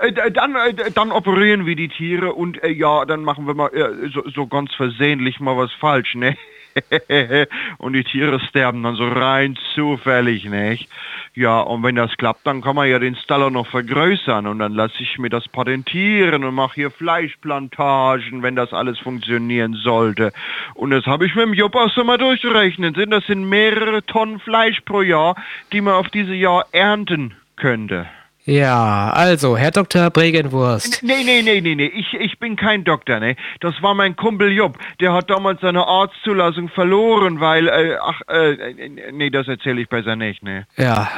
Äh, 0.00 0.12
dann, 0.32 0.54
äh, 0.54 0.90
dann 0.92 1.12
operieren 1.12 1.66
wir 1.66 1.76
die 1.76 1.88
Tiere 1.88 2.32
und 2.32 2.62
äh, 2.62 2.70
ja, 2.70 3.04
dann 3.04 3.22
machen 3.22 3.46
wir 3.46 3.54
mal 3.54 3.70
so, 4.12 4.28
so 4.28 4.46
ganz 4.46 4.74
versehentlich 4.74 5.40
mal 5.40 5.56
was 5.56 5.72
falsch, 5.72 6.14
ne? 6.14 6.36
und 7.78 7.94
die 7.94 8.04
Tiere 8.04 8.40
sterben 8.40 8.82
dann 8.82 8.96
so 8.96 9.08
rein 9.08 9.58
zufällig, 9.74 10.44
nicht? 10.44 10.88
Ja, 11.34 11.60
und 11.60 11.82
wenn 11.82 11.94
das 11.96 12.16
klappt, 12.16 12.46
dann 12.46 12.62
kann 12.62 12.76
man 12.76 12.88
ja 12.88 12.98
den 12.98 13.16
Staller 13.16 13.50
noch 13.50 13.66
vergrößern 13.66 14.46
und 14.46 14.58
dann 14.58 14.72
lasse 14.72 15.02
ich 15.02 15.18
mir 15.18 15.28
das 15.28 15.48
patentieren 15.48 16.44
und 16.44 16.54
mache 16.54 16.74
hier 16.74 16.90
Fleischplantagen, 16.90 18.42
wenn 18.42 18.56
das 18.56 18.72
alles 18.72 18.98
funktionieren 18.98 19.74
sollte. 19.74 20.32
Und 20.74 20.90
das 20.90 21.06
habe 21.06 21.26
ich 21.26 21.34
mit 21.34 21.44
dem 21.44 21.54
Jupp 21.54 21.76
auch 21.76 21.90
so 21.90 22.04
mal 22.04 22.18
durchgerechnet. 22.18 22.96
Das 23.10 23.26
sind 23.26 23.48
mehrere 23.48 24.02
Tonnen 24.04 24.40
Fleisch 24.40 24.80
pro 24.82 25.02
Jahr, 25.02 25.36
die 25.72 25.80
man 25.80 25.94
auf 25.94 26.08
diese 26.08 26.34
Jahr 26.34 26.66
ernten 26.72 27.34
könnte. 27.56 28.06
Ja, 28.46 29.10
also, 29.10 29.56
Herr 29.56 29.72
Dr. 29.72 30.08
Bregenwurst. 30.10 31.02
Nee, 31.02 31.24
nee, 31.24 31.42
nee, 31.42 31.60
nee, 31.60 31.74
nee. 31.74 31.86
Ich, 31.86 32.14
ich 32.14 32.38
bin 32.38 32.54
kein 32.54 32.84
Doktor, 32.84 33.18
ne? 33.18 33.34
Das 33.58 33.74
war 33.82 33.92
mein 33.92 34.14
Kumpel 34.14 34.52
Jupp. 34.52 34.78
Der 35.00 35.12
hat 35.12 35.28
damals 35.28 35.60
seine 35.60 35.84
Arztzulassung 35.84 36.68
verloren, 36.68 37.40
weil, 37.40 37.66
äh, 37.66 37.96
ach, 38.00 38.20
äh, 38.28 38.52
äh, 38.52 39.12
nee, 39.12 39.30
das 39.30 39.48
erzähle 39.48 39.80
ich 39.80 39.88
besser 39.88 40.14
nicht, 40.14 40.44
ne? 40.44 40.64
Ja. 40.76 41.10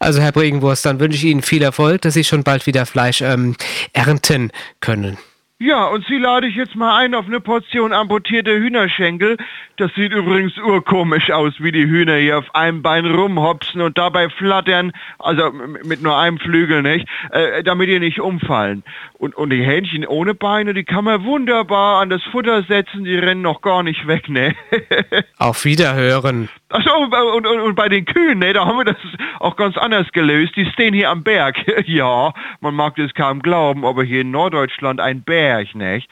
Also, 0.00 0.20
Herr 0.20 0.32
Bregenwurst, 0.32 0.84
dann 0.84 0.98
wünsche 0.98 1.18
ich 1.18 1.24
Ihnen 1.24 1.42
viel 1.42 1.62
Erfolg, 1.62 2.02
dass 2.02 2.14
Sie 2.14 2.24
schon 2.24 2.42
bald 2.42 2.66
wieder 2.66 2.84
Fleisch 2.84 3.20
ähm, 3.20 3.54
ernten 3.92 4.50
können. 4.80 5.18
Ja, 5.58 5.86
und 5.86 6.04
Sie 6.06 6.18
lade 6.18 6.46
ich 6.46 6.54
jetzt 6.54 6.76
mal 6.76 6.98
ein 6.98 7.14
auf 7.14 7.24
eine 7.24 7.40
Portion 7.40 7.94
amputierte 7.94 8.50
Hühnerschenkel. 8.50 9.38
Das 9.78 9.90
sieht 9.94 10.12
übrigens 10.12 10.52
urkomisch 10.58 11.30
aus, 11.30 11.54
wie 11.60 11.72
die 11.72 11.86
Hühner 11.86 12.16
hier 12.16 12.36
auf 12.36 12.54
einem 12.54 12.82
Bein 12.82 13.06
rumhopsen 13.06 13.80
und 13.80 13.96
dabei 13.96 14.28
flattern, 14.28 14.92
also 15.18 15.50
mit 15.52 16.02
nur 16.02 16.18
einem 16.18 16.38
Flügel, 16.38 16.82
nicht? 16.82 17.08
Äh, 17.30 17.62
damit 17.62 17.88
die 17.88 17.98
nicht 17.98 18.20
umfallen. 18.20 18.84
Und, 19.14 19.34
und 19.34 19.48
die 19.48 19.64
Hähnchen 19.64 20.06
ohne 20.06 20.34
Beine, 20.34 20.74
die 20.74 20.84
kann 20.84 21.04
man 21.04 21.24
wunderbar 21.24 22.02
an 22.02 22.10
das 22.10 22.22
Futter 22.24 22.62
setzen, 22.64 23.04
die 23.04 23.16
rennen 23.16 23.40
noch 23.40 23.62
gar 23.62 23.82
nicht 23.82 24.06
weg, 24.06 24.28
ne? 24.28 24.54
Auf 25.38 25.64
Wiederhören. 25.64 26.50
Achso, 26.68 26.96
und, 26.96 27.46
und, 27.46 27.60
und 27.60 27.74
bei 27.76 27.88
den 27.88 28.04
Kühen, 28.04 28.40
ne, 28.40 28.52
da 28.52 28.66
haben 28.66 28.78
wir 28.78 28.84
das 28.84 28.96
auch 29.38 29.54
ganz 29.54 29.76
anders 29.76 30.10
gelöst. 30.12 30.56
Die 30.56 30.66
stehen 30.66 30.94
hier 30.94 31.10
am 31.10 31.22
Berg. 31.22 31.56
ja, 31.86 32.32
man 32.60 32.74
mag 32.74 32.96
das 32.96 33.14
kaum 33.14 33.40
glauben, 33.40 33.84
aber 33.84 34.02
hier 34.02 34.22
in 34.22 34.32
Norddeutschland 34.32 35.00
ein 35.00 35.22
Berg, 35.22 35.74
nicht? 35.76 36.10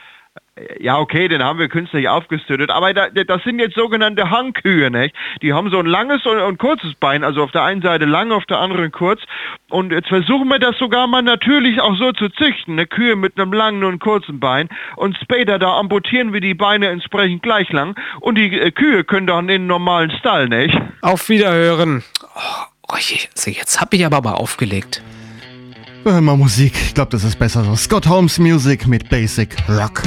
Ja, 0.78 1.00
okay, 1.00 1.26
den 1.26 1.42
haben 1.42 1.58
wir 1.58 1.68
künstlich 1.68 2.08
aufgestüttet, 2.08 2.70
aber 2.70 2.94
da, 2.94 3.08
das 3.08 3.42
sind 3.42 3.58
jetzt 3.58 3.74
sogenannte 3.74 4.30
Hangkühe, 4.30 4.88
nicht? 4.88 5.12
Die 5.42 5.52
haben 5.52 5.68
so 5.68 5.80
ein 5.80 5.86
langes 5.86 6.24
und, 6.26 6.38
und 6.38 6.58
kurzes 6.58 6.94
Bein, 6.94 7.24
also 7.24 7.42
auf 7.42 7.50
der 7.50 7.64
einen 7.64 7.82
Seite 7.82 8.04
lang, 8.04 8.30
auf 8.30 8.46
der 8.46 8.60
anderen 8.60 8.92
kurz. 8.92 9.20
Und 9.68 9.90
jetzt 9.90 10.08
versuchen 10.08 10.46
wir 10.46 10.60
das 10.60 10.78
sogar 10.78 11.08
mal 11.08 11.22
natürlich 11.22 11.80
auch 11.80 11.96
so 11.96 12.12
zu 12.12 12.28
züchten, 12.28 12.74
eine 12.74 12.86
Kühe 12.86 13.16
mit 13.16 13.36
einem 13.36 13.52
langen 13.52 13.82
und 13.82 13.98
kurzen 13.98 14.38
Bein. 14.38 14.68
Und 14.94 15.18
später, 15.20 15.58
da 15.58 15.76
amputieren 15.76 16.32
wir 16.32 16.40
die 16.40 16.54
Beine 16.54 16.88
entsprechend 16.88 17.42
gleich 17.42 17.72
lang. 17.72 17.96
Und 18.20 18.38
die 18.38 18.56
äh, 18.56 18.70
Kühe 18.70 19.02
können 19.02 19.26
dann 19.26 19.48
in 19.48 19.62
den 19.62 19.66
normalen 19.66 20.12
Stall, 20.12 20.48
nicht? 20.48 20.78
Auf 21.00 21.28
Wiederhören. 21.28 22.04
Oh, 22.36 22.92
oh 22.92 22.96
je, 22.96 23.18
also 23.34 23.50
jetzt 23.50 23.80
hab 23.80 23.92
ich 23.92 24.06
aber 24.06 24.20
mal 24.20 24.34
aufgelegt. 24.34 25.02
Hör 26.04 26.20
mal 26.20 26.36
Musik, 26.36 26.74
ich 26.74 26.94
glaube, 26.94 27.10
das 27.10 27.24
ist 27.24 27.40
besser 27.40 27.64
so. 27.64 27.74
Scott 27.74 28.06
Holmes 28.06 28.38
Music 28.38 28.86
mit 28.86 29.08
Basic 29.08 29.56
Rock. 29.68 30.02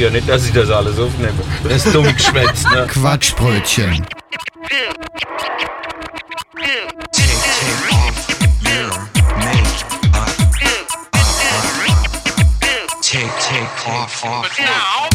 Ja 0.00 0.08
nicht, 0.08 0.26
dass 0.26 0.46
ich 0.46 0.52
das 0.54 0.70
alles 0.70 0.98
aufnehme. 0.98 1.34
Das 1.62 1.84
ist 1.84 1.94
dumm 1.94 2.06
geschwätzt, 2.16 2.64
ne? 2.70 2.86
Quatschbrötchen. 2.88 4.06
Take, 13.02 13.28
take 13.40 13.90
off, 13.90 14.24
off. 14.24 14.48
Take 14.56 14.70
off 14.70 15.09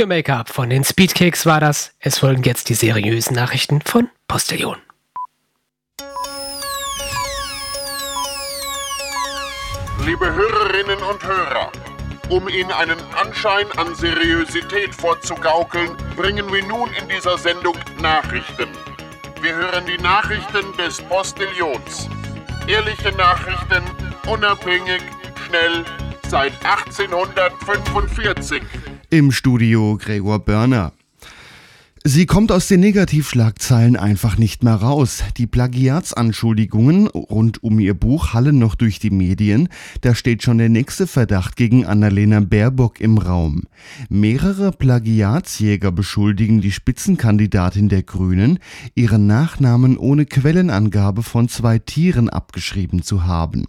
your 0.00 0.06
Make-up 0.06 0.48
von 0.48 0.70
den 0.70 0.82
Speedkicks 0.82 1.44
war 1.44 1.60
das. 1.60 1.92
Es 1.98 2.18
folgen 2.20 2.42
jetzt 2.44 2.70
die 2.70 2.74
seriösen 2.74 3.36
Nachrichten 3.36 3.82
von 3.82 4.08
Postillon. 4.28 4.78
Liebe 10.06 10.32
Hörerinnen 10.32 11.02
und 11.02 11.22
Hörer, 11.22 11.70
um 12.30 12.48
Ihnen 12.48 12.72
einen 12.72 12.96
Anschein 13.14 13.66
an 13.76 13.94
Seriosität 13.94 14.94
vorzugaukeln, 14.94 15.94
bringen 16.16 16.50
wir 16.50 16.64
nun 16.64 16.88
in 16.94 17.06
dieser 17.08 17.36
Sendung 17.36 17.76
Nachrichten. 18.00 18.70
Wir 19.42 19.54
hören 19.54 19.84
die 19.84 19.98
Nachrichten 20.02 20.74
des 20.78 21.02
Postillions. 21.02 22.08
Ehrliche 22.66 23.12
Nachrichten, 23.12 23.82
unabhängig, 24.26 25.02
schnell, 25.46 25.84
seit 26.26 26.54
1845. 26.64 28.62
Im 29.12 29.32
Studio 29.32 29.98
Gregor 30.00 30.38
Börner. 30.38 30.92
Sie 32.04 32.26
kommt 32.26 32.52
aus 32.52 32.68
den 32.68 32.78
Negativschlagzeilen 32.78 33.96
einfach 33.96 34.38
nicht 34.38 34.62
mehr 34.62 34.76
raus. 34.76 35.24
Die 35.36 35.48
Plagiatsanschuldigungen 35.48 37.08
rund 37.08 37.60
um 37.64 37.80
ihr 37.80 37.94
Buch 37.94 38.34
hallen 38.34 38.60
noch 38.60 38.76
durch 38.76 39.00
die 39.00 39.10
Medien. 39.10 39.68
Da 40.02 40.14
steht 40.14 40.44
schon 40.44 40.58
der 40.58 40.68
nächste 40.68 41.08
Verdacht 41.08 41.56
gegen 41.56 41.84
Annalena 41.84 42.38
Baerbock 42.38 43.00
im 43.00 43.18
Raum. 43.18 43.64
Mehrere 44.08 44.70
Plagiatsjäger 44.70 45.90
beschuldigen 45.90 46.60
die 46.60 46.70
Spitzenkandidatin 46.70 47.88
der 47.88 48.04
Grünen, 48.04 48.60
ihren 48.94 49.26
Nachnamen 49.26 49.98
ohne 49.98 50.24
Quellenangabe 50.24 51.24
von 51.24 51.48
zwei 51.48 51.80
Tieren 51.80 52.28
abgeschrieben 52.28 53.02
zu 53.02 53.24
haben. 53.24 53.66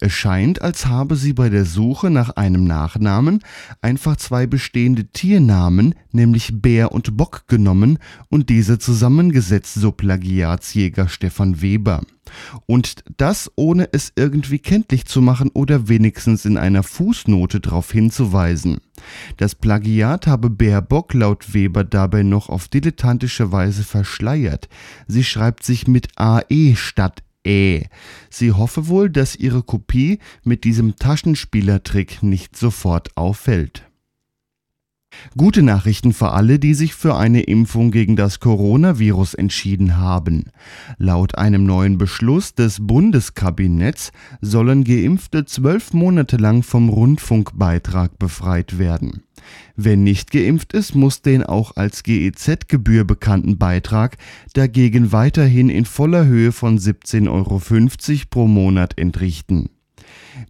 Es 0.00 0.12
scheint, 0.12 0.62
als 0.62 0.86
habe 0.86 1.16
sie 1.16 1.32
bei 1.32 1.48
der 1.48 1.64
Suche 1.64 2.10
nach 2.10 2.30
einem 2.30 2.64
Nachnamen 2.64 3.40
einfach 3.82 4.16
zwei 4.16 4.46
bestehende 4.46 5.06
Tiernamen, 5.06 5.94
nämlich 6.12 6.60
Bär 6.60 6.92
und 6.92 7.16
Bock, 7.16 7.44
genommen 7.48 7.98
und 8.28 8.48
diese 8.48 8.78
zusammengesetzt, 8.78 9.74
so 9.74 9.92
Plagiatsjäger 9.92 11.08
Stefan 11.08 11.62
Weber. 11.62 12.02
Und 12.66 13.04
das 13.16 13.50
ohne 13.56 13.88
es 13.92 14.12
irgendwie 14.16 14.58
kenntlich 14.58 15.06
zu 15.06 15.20
machen 15.20 15.50
oder 15.52 15.88
wenigstens 15.88 16.44
in 16.44 16.56
einer 16.56 16.82
Fußnote 16.82 17.60
darauf 17.60 17.90
hinzuweisen. 17.90 18.78
Das 19.36 19.54
Plagiat 19.54 20.26
habe 20.26 20.50
Baerbock 20.50 21.14
laut 21.14 21.54
Weber 21.54 21.84
dabei 21.84 22.22
noch 22.22 22.48
auf 22.48 22.68
dilettantische 22.68 23.52
Weise 23.52 23.82
verschleiert. 23.82 24.68
Sie 25.06 25.24
schreibt 25.24 25.64
sich 25.64 25.88
mit 25.88 26.08
AE 26.16 26.74
statt 26.76 27.22
Ä. 27.46 27.86
Sie 28.28 28.52
hoffe 28.52 28.88
wohl, 28.88 29.10
dass 29.10 29.36
ihre 29.36 29.62
Kopie 29.62 30.18
mit 30.44 30.64
diesem 30.64 30.96
Taschenspielertrick 30.96 32.22
nicht 32.22 32.56
sofort 32.56 33.16
auffällt. 33.16 33.89
Gute 35.36 35.62
Nachrichten 35.62 36.12
für 36.12 36.32
alle, 36.32 36.58
die 36.58 36.74
sich 36.74 36.94
für 36.94 37.16
eine 37.16 37.42
Impfung 37.42 37.92
gegen 37.92 38.16
das 38.16 38.40
Coronavirus 38.40 39.34
entschieden 39.34 39.96
haben. 39.96 40.50
Laut 40.98 41.38
einem 41.38 41.64
neuen 41.64 41.98
Beschluss 41.98 42.54
des 42.54 42.78
Bundeskabinetts 42.80 44.10
sollen 44.40 44.82
Geimpfte 44.82 45.44
zwölf 45.44 45.92
Monate 45.92 46.36
lang 46.36 46.64
vom 46.64 46.88
Rundfunkbeitrag 46.88 48.18
befreit 48.18 48.78
werden. 48.78 49.22
Wer 49.76 49.96
nicht 49.96 50.32
geimpft 50.32 50.72
ist, 50.72 50.94
muss 50.94 51.22
den 51.22 51.44
auch 51.44 51.76
als 51.76 52.02
GEZ-Gebühr 52.02 53.04
bekannten 53.04 53.56
Beitrag 53.56 54.18
dagegen 54.52 55.12
weiterhin 55.12 55.70
in 55.70 55.84
voller 55.84 56.26
Höhe 56.26 56.52
von 56.52 56.78
17,50 56.78 57.28
Euro 57.30 57.60
pro 58.28 58.46
Monat 58.46 58.98
entrichten. 58.98 59.70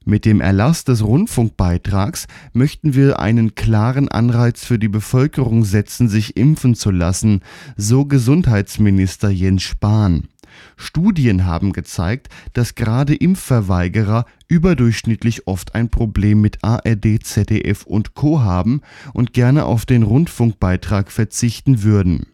Mit 0.04 0.24
dem 0.24 0.40
Erlass 0.40 0.84
des 0.84 1.04
Rundfunkbeitrags 1.04 2.26
möchten 2.52 2.94
wir 2.94 3.20
einen 3.20 3.54
klaren 3.54 4.08
Anreiz 4.08 4.64
für 4.64 4.78
die 4.78 4.88
Bevölkerung 4.88 5.64
setzen, 5.64 6.08
sich 6.08 6.36
impfen 6.36 6.74
zu 6.74 6.90
lassen, 6.90 7.40
so 7.76 8.04
Gesundheitsminister 8.04 9.30
Jens 9.30 9.62
Spahn. 9.62 10.28
Studien 10.76 11.44
haben 11.46 11.72
gezeigt, 11.72 12.28
dass 12.52 12.74
gerade 12.74 13.14
Impfverweigerer 13.14 14.24
überdurchschnittlich 14.48 15.46
oft 15.46 15.74
ein 15.74 15.90
Problem 15.90 16.40
mit 16.40 16.58
ARD, 16.62 17.22
ZDF 17.22 17.84
und 17.84 18.14
Co 18.14 18.40
haben 18.40 18.80
und 19.12 19.32
gerne 19.32 19.64
auf 19.64 19.86
den 19.86 20.02
Rundfunkbeitrag 20.02 21.12
verzichten 21.12 21.82
würden. 21.82 22.26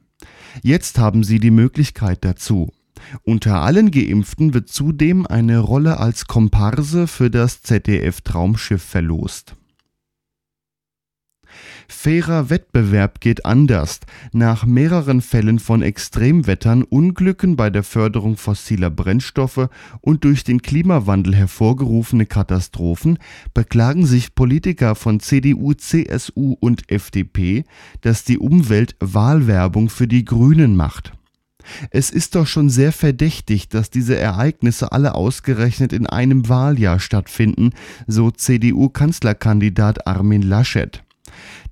Jetzt 0.63 0.99
haben 0.99 1.25
sie 1.25 1.41
die 1.41 1.51
Möglichkeit 1.51 2.25
dazu. 2.25 2.73
Unter 3.23 3.63
allen 3.63 3.91
Geimpften 3.91 4.55
wird 4.55 4.69
zudem 4.69 5.27
eine 5.27 5.59
Rolle 5.59 5.99
als 5.99 6.27
Komparse 6.27 7.07
für 7.07 7.31
das 7.31 7.63
ZDF 7.63 8.21
Traumschiff 8.21 8.83
verlost. 8.83 9.57
Fairer 11.89 12.51
Wettbewerb 12.51 13.21
geht 13.21 13.45
anders. 13.45 14.01
Nach 14.33 14.67
mehreren 14.67 15.23
Fällen 15.23 15.59
von 15.59 15.83
Extremwettern, 15.83 16.83
Unglücken 16.83 17.57
bei 17.57 17.71
der 17.71 17.83
Förderung 17.83 18.37
fossiler 18.37 18.91
Brennstoffe 18.91 19.69
und 20.01 20.25
durch 20.25 20.45
den 20.45 20.63
Klimawandel 20.63 21.35
hervorgerufene 21.35 22.27
Katastrophen 22.27 23.19
beklagen 23.55 24.05
sich 24.05 24.35
Politiker 24.35 24.95
von 24.95 25.21
CDU, 25.21 25.75
CSU 25.75 26.57
und 26.59 26.91
FDP, 26.91 27.65
dass 28.01 28.25
die 28.25 28.39
Umwelt 28.39 28.97
Wahlwerbung 29.01 29.89
für 29.89 30.09
die 30.09 30.25
Grünen 30.25 30.77
macht. 30.77 31.13
Es 31.91 32.11
ist 32.11 32.35
doch 32.35 32.47
schon 32.47 32.71
sehr 32.71 32.93
verdächtig, 32.93 33.69
dass 33.69 33.91
diese 33.91 34.17
Ereignisse 34.17 34.93
alle 34.93 35.15
ausgerechnet 35.15 35.93
in 35.93 36.07
einem 36.07 36.49
Wahljahr 36.49 37.01
stattfinden, 37.01 37.71
so 38.07 38.31
CDU-Kanzlerkandidat 38.31 40.07
Armin 40.07 40.43
Laschet. 40.43 41.03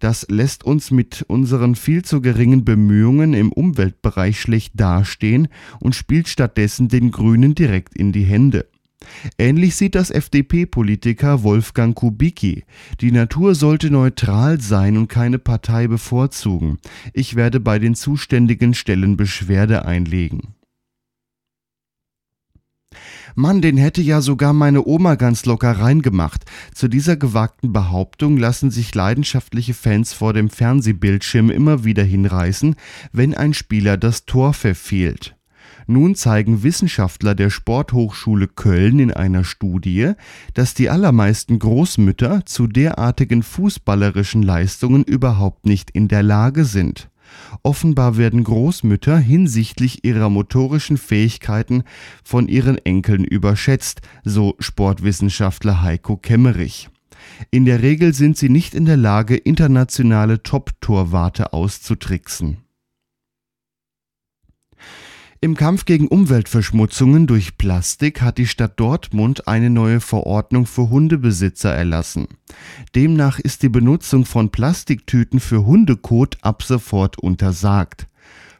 Das 0.00 0.26
lässt 0.28 0.64
uns 0.64 0.90
mit 0.90 1.24
unseren 1.28 1.74
viel 1.74 2.04
zu 2.04 2.20
geringen 2.20 2.64
Bemühungen 2.64 3.32
im 3.32 3.52
Umweltbereich 3.52 4.40
schlecht 4.40 4.72
dastehen 4.78 5.48
und 5.80 5.94
spielt 5.94 6.28
stattdessen 6.28 6.88
den 6.88 7.10
Grünen 7.10 7.54
direkt 7.54 7.96
in 7.96 8.12
die 8.12 8.24
Hände. 8.24 8.66
Ähnlich 9.38 9.76
sieht 9.76 9.94
das 9.94 10.10
FDP-Politiker 10.10 11.42
Wolfgang 11.42 11.94
Kubicki. 11.94 12.64
Die 13.00 13.12
Natur 13.12 13.54
sollte 13.54 13.90
neutral 13.90 14.60
sein 14.60 14.96
und 14.96 15.08
keine 15.08 15.38
Partei 15.38 15.86
bevorzugen. 15.86 16.78
Ich 17.12 17.36
werde 17.36 17.60
bei 17.60 17.78
den 17.78 17.94
zuständigen 17.94 18.74
Stellen 18.74 19.16
Beschwerde 19.16 19.84
einlegen. 19.84 20.54
Mann, 23.34 23.60
den 23.60 23.76
hätte 23.76 24.00
ja 24.00 24.20
sogar 24.20 24.52
meine 24.52 24.86
Oma 24.86 25.16
ganz 25.16 25.44
locker 25.44 25.72
reingemacht. 25.72 26.44
Zu 26.72 26.86
dieser 26.88 27.16
gewagten 27.16 27.72
Behauptung 27.72 28.36
lassen 28.36 28.70
sich 28.70 28.94
leidenschaftliche 28.94 29.74
Fans 29.74 30.12
vor 30.12 30.32
dem 30.32 30.50
Fernsehbildschirm 30.50 31.50
immer 31.50 31.84
wieder 31.84 32.04
hinreißen, 32.04 32.76
wenn 33.12 33.34
ein 33.34 33.52
Spieler 33.52 33.96
das 33.96 34.24
Tor 34.24 34.54
verfehlt. 34.54 35.36
Nun 35.86 36.14
zeigen 36.14 36.62
Wissenschaftler 36.62 37.34
der 37.34 37.50
Sporthochschule 37.50 38.48
Köln 38.48 38.98
in 38.98 39.12
einer 39.12 39.44
Studie, 39.44 40.12
dass 40.54 40.74
die 40.74 40.90
allermeisten 40.90 41.58
Großmütter 41.58 42.46
zu 42.46 42.66
derartigen 42.66 43.42
fußballerischen 43.42 44.42
Leistungen 44.42 45.04
überhaupt 45.04 45.66
nicht 45.66 45.90
in 45.90 46.08
der 46.08 46.22
Lage 46.22 46.64
sind. 46.64 47.10
Offenbar 47.62 48.16
werden 48.16 48.44
Großmütter 48.44 49.18
hinsichtlich 49.18 50.04
ihrer 50.04 50.30
motorischen 50.30 50.96
Fähigkeiten 50.96 51.84
von 52.22 52.48
ihren 52.48 52.78
Enkeln 52.78 53.24
überschätzt, 53.24 54.02
so 54.24 54.54
Sportwissenschaftler 54.58 55.82
Heiko 55.82 56.16
Kemmerich. 56.16 56.88
In 57.50 57.64
der 57.64 57.82
Regel 57.82 58.12
sind 58.14 58.36
sie 58.36 58.48
nicht 58.48 58.74
in 58.74 58.84
der 58.84 58.96
Lage, 58.96 59.36
internationale 59.36 60.42
Top-Torwarte 60.42 61.52
auszutricksen. 61.52 62.63
Im 65.44 65.58
Kampf 65.58 65.84
gegen 65.84 66.08
Umweltverschmutzungen 66.08 67.26
durch 67.26 67.58
Plastik 67.58 68.22
hat 68.22 68.38
die 68.38 68.46
Stadt 68.46 68.80
Dortmund 68.80 69.46
eine 69.46 69.68
neue 69.68 70.00
Verordnung 70.00 70.64
für 70.64 70.88
Hundebesitzer 70.88 71.70
erlassen. 71.70 72.28
Demnach 72.94 73.38
ist 73.38 73.62
die 73.62 73.68
Benutzung 73.68 74.24
von 74.24 74.48
Plastiktüten 74.48 75.40
für 75.40 75.66
Hundekot 75.66 76.38
ab 76.40 76.62
sofort 76.62 77.18
untersagt. 77.18 78.06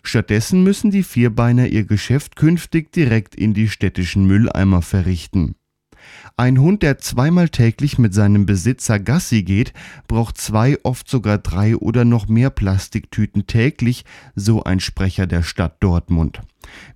Stattdessen 0.03 0.63
müssen 0.63 0.91
die 0.91 1.05
Vierbeiner 1.05 1.69
ihr 1.69 1.85
Geschäft 1.85 2.37
künftig 2.37 2.93
direkt 2.93 3.35
in 3.35 3.55
die 3.55 3.71
städtischen 3.71 4.27
Mülleimer 4.27 4.83
verrichten. 4.83 5.55
Ein 6.37 6.59
Hund, 6.59 6.83
der 6.83 6.99
zweimal 6.99 7.49
täglich 7.49 7.97
mit 7.97 8.13
seinem 8.13 8.45
Besitzer 8.45 8.99
Gassi 8.99 9.45
geht, 9.45 9.73
braucht 10.09 10.37
zwei, 10.37 10.77
oft 10.83 11.09
sogar 11.09 11.39
drei 11.39 11.77
oder 11.77 12.05
noch 12.05 12.27
mehr 12.27 12.51
Plastiktüten 12.51 13.47
täglich, 13.47 14.05
so 14.35 14.65
ein 14.65 14.81
Sprecher 14.81 15.29
der 15.29 15.45
Stadt 15.45 15.81
Dortmund. 15.81 16.41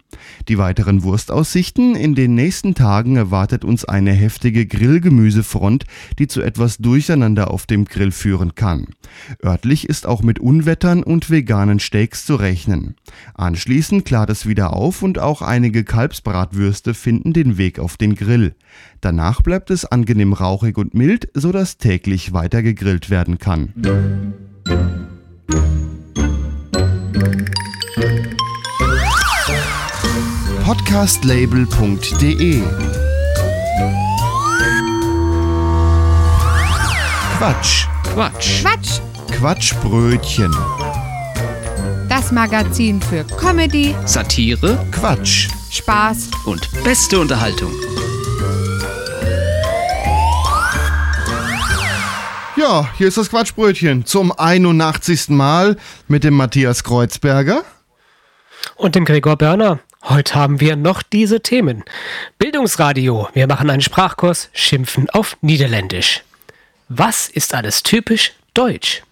Die 0.49 0.59
weiteren 0.59 1.03
Wurstaussichten 1.03 1.95
in 1.95 2.15
den 2.15 2.35
nächsten 2.35 2.75
Tagen 2.75 3.17
erwartet 3.17 3.65
uns 3.65 3.85
eine 3.85 4.13
heftige 4.13 4.67
Grillgemüsefront, 4.67 5.85
die 6.19 6.27
zu 6.27 6.43
etwas 6.43 6.79
Durcheinander 6.79 7.51
auf 7.51 7.67
dem 7.67 7.85
Grill 7.85 8.11
führen 8.11 8.55
kann. 8.55 8.87
Örtlich 9.45 9.89
ist 9.89 10.07
auch 10.07 10.23
mit 10.23 10.39
Unwettern 10.39 11.03
und 11.03 11.31
veganen 11.31 11.81
Steaks 11.81 12.27
zu 12.27 12.35
rechnen. 12.37 12.97
Anschließend 13.35 14.05
klart 14.05 14.31
es 14.31 14.47
wieder 14.47 14.75
auf 14.75 15.03
und 15.03 15.19
auch 15.19 15.43
einige 15.43 15.85
Kalbsbratwürste 15.85 16.95
finden 16.95 17.33
den 17.33 17.57
Weg 17.57 17.79
auf 17.79 17.97
den 17.97 18.15
Grill. 18.15 18.55
Danach 19.01 19.43
bleibt 19.43 19.71
es 19.71 19.85
angenehm 19.85 20.33
rauchig 20.33 20.77
und 20.77 20.95
mild, 20.95 21.29
sodass 21.35 21.79
täglich 21.79 22.33
weiter 22.33 22.63
gegrillt 22.63 23.11
werden 23.11 23.39
kann. 23.39 23.75
Podcastlabel.de 30.71 32.63
Quatsch. 37.37 37.89
Quatsch. 38.05 38.63
Quatsch, 38.63 39.01
Quatschbrötchen. 39.33 40.55
das 42.09 42.31
Magazin 42.31 43.03
für 43.03 43.25
Comedy, 43.25 43.97
Satire 44.05 44.79
Quatsch. 44.93 45.49
Spaß 45.73 46.31
und 46.45 46.71
beste 46.85 47.19
Unterhaltung. 47.19 47.73
Ja, 52.55 52.89
hier 52.97 53.09
ist 53.09 53.17
das 53.17 53.29
Quatschbrötchen 53.29 54.07
zum 54.07 54.31
81. 54.31 55.31
Mal 55.31 55.77
mit 56.07 56.23
dem 56.23 56.35
Matthias 56.35 56.85
Kreuzberger. 56.85 57.65
Und 58.77 58.95
dem 58.95 59.05
Gregor 59.05 59.35
Börner. 59.35 59.81
Heute 60.03 60.35
haben 60.35 60.61
wir 60.61 60.77
noch 60.77 61.03
diese 61.03 61.41
Themen. 61.41 61.85
Bildungsradio. 62.39 63.29
Wir 63.35 63.47
machen 63.47 63.69
einen 63.69 63.83
Sprachkurs, 63.83 64.49
schimpfen 64.55 65.11
auf 65.11 65.37
Niederländisch. 65.43 66.23
Was 66.89 67.29
ist 67.29 67.55
alles 67.55 67.83
typisch 67.83 68.33
deutsch? 68.55 69.03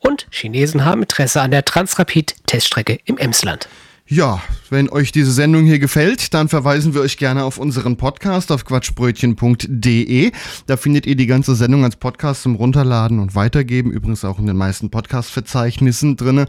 Und 0.00 0.26
Chinesen 0.30 0.84
haben 0.84 1.02
Interesse 1.02 1.40
an 1.40 1.50
der 1.50 1.64
Transrapid-Teststrecke 1.64 3.00
im 3.06 3.16
Emsland. 3.16 3.68
Ja, 4.06 4.42
wenn 4.68 4.90
euch 4.90 5.12
diese 5.12 5.32
Sendung 5.32 5.64
hier 5.64 5.78
gefällt, 5.78 6.34
dann 6.34 6.50
verweisen 6.50 6.92
wir 6.92 7.00
euch 7.00 7.16
gerne 7.16 7.42
auf 7.42 7.56
unseren 7.56 7.96
Podcast 7.96 8.52
auf 8.52 8.66
quatschbrötchen.de. 8.66 10.30
Da 10.66 10.76
findet 10.76 11.06
ihr 11.06 11.16
die 11.16 11.26
ganze 11.26 11.54
Sendung 11.54 11.84
als 11.84 11.96
Podcast 11.96 12.42
zum 12.42 12.54
Runterladen 12.56 13.18
und 13.18 13.34
Weitergeben, 13.34 13.90
übrigens 13.90 14.22
auch 14.26 14.38
in 14.38 14.46
den 14.46 14.58
meisten 14.58 14.90
Podcast-Verzeichnissen 14.90 16.16
drinne. 16.16 16.48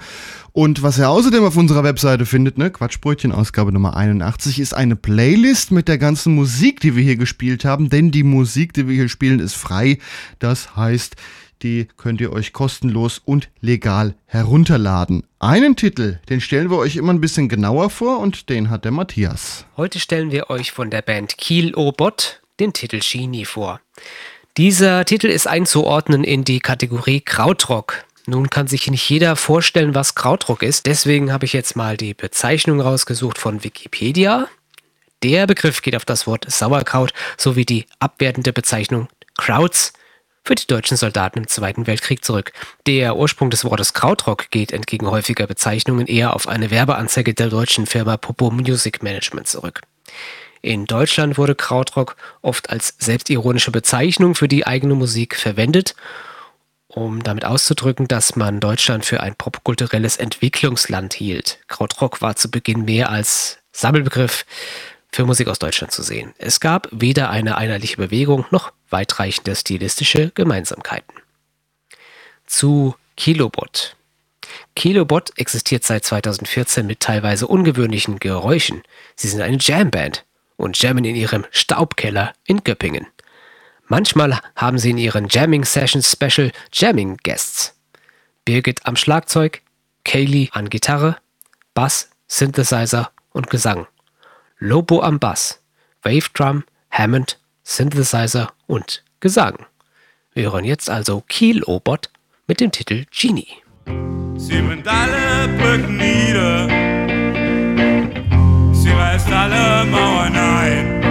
Und 0.51 0.83
was 0.83 0.97
ihr 0.97 1.09
außerdem 1.09 1.45
auf 1.45 1.55
unserer 1.55 1.85
Webseite 1.85 2.25
findet, 2.25 2.57
ne, 2.57 2.71
Quatschbrötchen, 2.71 3.31
Ausgabe 3.31 3.71
Nummer 3.71 3.95
81, 3.95 4.59
ist 4.59 4.73
eine 4.73 4.97
Playlist 4.97 5.71
mit 5.71 5.87
der 5.87 5.97
ganzen 5.97 6.35
Musik, 6.35 6.81
die 6.81 6.97
wir 6.97 7.03
hier 7.03 7.15
gespielt 7.15 7.63
haben, 7.63 7.89
denn 7.89 8.11
die 8.11 8.23
Musik, 8.23 8.73
die 8.73 8.89
wir 8.89 8.95
hier 8.95 9.07
spielen, 9.09 9.39
ist 9.39 9.55
frei. 9.55 9.99
Das 10.39 10.75
heißt, 10.75 11.15
die 11.61 11.87
könnt 11.97 12.21
ihr 12.21 12.33
euch 12.33 12.53
kostenlos 12.53 13.21
und 13.23 13.49
legal 13.61 14.15
herunterladen. 14.25 15.23
Einen 15.39 15.75
Titel, 15.75 16.19
den 16.29 16.41
stellen 16.41 16.69
wir 16.69 16.77
euch 16.77 16.95
immer 16.95 17.13
ein 17.13 17.21
bisschen 17.21 17.49
genauer 17.49 17.89
vor 17.89 18.19
und 18.19 18.49
den 18.49 18.69
hat 18.69 18.85
der 18.85 18.91
Matthias. 18.91 19.65
Heute 19.77 19.99
stellen 19.99 20.31
wir 20.31 20.49
euch 20.49 20.71
von 20.71 20.89
der 20.89 21.01
Band 21.01 21.37
Kiel 21.37 21.75
Obot 21.75 22.41
den 22.59 22.73
Titel 22.73 22.99
Genie 22.99 23.45
vor. 23.45 23.81
Dieser 24.57 25.03
Titel 25.05 25.27
ist 25.27 25.47
einzuordnen 25.47 26.23
in 26.23 26.45
die 26.45 26.59
Kategorie 26.59 27.21
Krautrock. 27.21 28.05
Nun 28.25 28.49
kann 28.49 28.67
sich 28.67 28.89
nicht 28.89 29.07
jeder 29.09 29.35
vorstellen, 29.35 29.93
was 29.93 30.15
Krautrock 30.15 30.63
ist. 30.63 30.85
Deswegen 30.85 31.31
habe 31.31 31.45
ich 31.45 31.53
jetzt 31.53 31.75
mal 31.75 31.97
die 31.97 32.13
Bezeichnung 32.13 32.81
rausgesucht 32.81 33.37
von 33.37 33.63
Wikipedia. 33.63 34.47
Der 35.23 35.45
Begriff 35.45 35.81
geht 35.81 35.95
auf 35.95 36.05
das 36.05 36.25
Wort 36.25 36.49
Sauerkraut 36.49 37.13
sowie 37.37 37.65
die 37.65 37.85
abwertende 37.99 38.53
Bezeichnung 38.53 39.09
Krauts 39.37 39.93
für 40.45 40.55
die 40.55 40.67
deutschen 40.67 40.95
Soldaten 40.95 41.39
im 41.39 41.47
Zweiten 41.47 41.87
Weltkrieg 41.87 42.23
zurück. 42.23 42.53
Der 42.85 43.17
Ursprung 43.17 43.49
des 43.49 43.65
Wortes 43.65 43.93
Krautrock 43.93 44.51
geht 44.51 44.71
entgegen 44.71 45.09
häufiger 45.09 45.47
Bezeichnungen 45.47 46.07
eher 46.07 46.35
auf 46.35 46.47
eine 46.47 46.69
Werbeanzeige 46.69 47.33
der 47.33 47.49
deutschen 47.49 47.87
Firma 47.87 48.15
Popo 48.15 48.51
Music 48.51 49.01
Management 49.01 49.47
zurück. 49.47 49.81
In 50.61 50.85
Deutschland 50.85 51.37
wurde 51.37 51.55
Krautrock 51.55 52.15
oft 52.41 52.69
als 52.69 52.95
selbstironische 52.99 53.71
Bezeichnung 53.71 54.35
für 54.35 54.47
die 54.47 54.65
eigene 54.65 54.95
Musik 54.95 55.35
verwendet, 55.35 55.95
um 56.87 57.23
damit 57.23 57.45
auszudrücken, 57.45 58.07
dass 58.07 58.35
man 58.35 58.59
Deutschland 58.59 59.05
für 59.05 59.21
ein 59.21 59.35
popkulturelles 59.35 60.17
Entwicklungsland 60.17 61.13
hielt. 61.13 61.59
Krautrock 61.67 62.21
war 62.21 62.35
zu 62.35 62.49
Beginn 62.49 62.85
mehr 62.85 63.09
als 63.09 63.59
Sammelbegriff 63.71 64.45
für 65.11 65.25
Musik 65.25 65.47
aus 65.47 65.59
Deutschland 65.59 65.91
zu 65.91 66.03
sehen. 66.03 66.33
Es 66.37 66.59
gab 66.59 66.87
weder 66.91 67.29
eine 67.29 67.57
einheitliche 67.57 67.97
Bewegung 67.97 68.45
noch 68.51 68.71
weitreichende 68.89 69.55
stilistische 69.55 70.31
Gemeinsamkeiten. 70.35 71.15
Zu 72.45 72.95
Kilobot. 73.17 73.95
Kilobot 74.75 75.31
existiert 75.37 75.83
seit 75.83 76.05
2014 76.05 76.85
mit 76.85 76.99
teilweise 76.99 77.47
ungewöhnlichen 77.47 78.19
Geräuschen. 78.19 78.83
Sie 79.15 79.27
sind 79.27 79.41
eine 79.41 79.57
Jamband 79.59 80.25
und 80.57 80.81
jammen 80.81 81.05
in 81.05 81.15
ihrem 81.15 81.45
Staubkeller 81.51 82.33
in 82.45 82.63
Göppingen. 82.63 83.07
Manchmal 83.87 84.39
haben 84.55 84.77
sie 84.77 84.91
in 84.91 84.97
ihren 84.97 85.27
Jamming 85.29 85.63
Sessions 85.63 86.11
Special 86.11 86.51
Jamming 86.71 87.17
Guests. 87.23 87.75
Birgit 88.43 88.85
am 88.85 88.95
Schlagzeug, 88.95 89.61
Kaylee 90.03 90.49
an 90.51 90.69
Gitarre, 90.69 91.17
Bass, 91.73 92.09
Synthesizer 92.27 93.11
und 93.31 93.49
Gesang. 93.49 93.87
Lobo 94.57 95.01
am 95.01 95.19
Bass, 95.19 95.59
Wave 96.03 96.29
Drum, 96.33 96.63
Hammond, 96.89 97.39
Synthesizer 97.63 98.53
und 98.67 99.03
Gesang. 99.19 99.65
Wir 100.33 100.51
hören 100.51 100.65
jetzt 100.65 100.89
also 100.89 101.23
Kielobot 101.27 102.09
mit 102.47 102.59
dem 102.59 102.71
Titel 102.71 103.05
Genie. 103.11 103.47
Sie 104.37 104.61
bringt 104.61 104.87
alle 104.87 105.47
Brücken 105.57 105.97
nieder. 105.97 106.67
Sie 108.73 108.91
reißt 108.91 109.31
alle 109.31 109.85
Mauern 109.85 110.35
ein. 110.35 111.04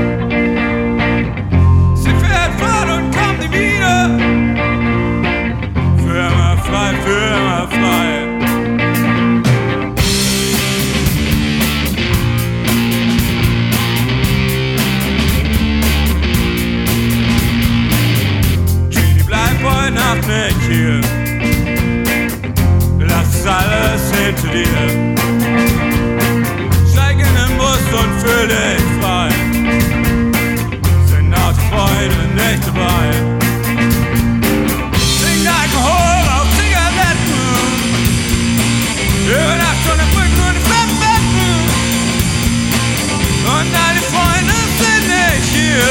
Alles 24.35 24.43
hinter 24.43 24.53
dir. 24.53 25.15
Steig 26.93 27.19
in 27.19 27.35
den 27.35 27.59
Bus 27.59 27.85
und 27.93 28.13
fühl 28.21 28.49
dich 28.49 28.83
frei. 29.01 29.29
Sind 31.07 31.35
auch 31.35 31.53
die 31.53 31.61
Freunde 31.71 32.25
nicht 32.35 32.67
dabei. 32.67 33.11
Trink 35.21 35.47
Alkohol 35.47 36.25
auf 36.37 36.49
Zigaretten. 36.57 37.43
Über 39.27 39.57
Nacht 39.57 39.85
und 39.91 40.01
Brücken 40.15 40.41
und 40.49 40.59
Flammenbetten. 40.67 41.51
Und 43.45 43.69
deine 43.73 44.03
Freunde 44.13 44.57
sind 44.81 45.05
nicht 45.09 45.49
hier. 45.53 45.91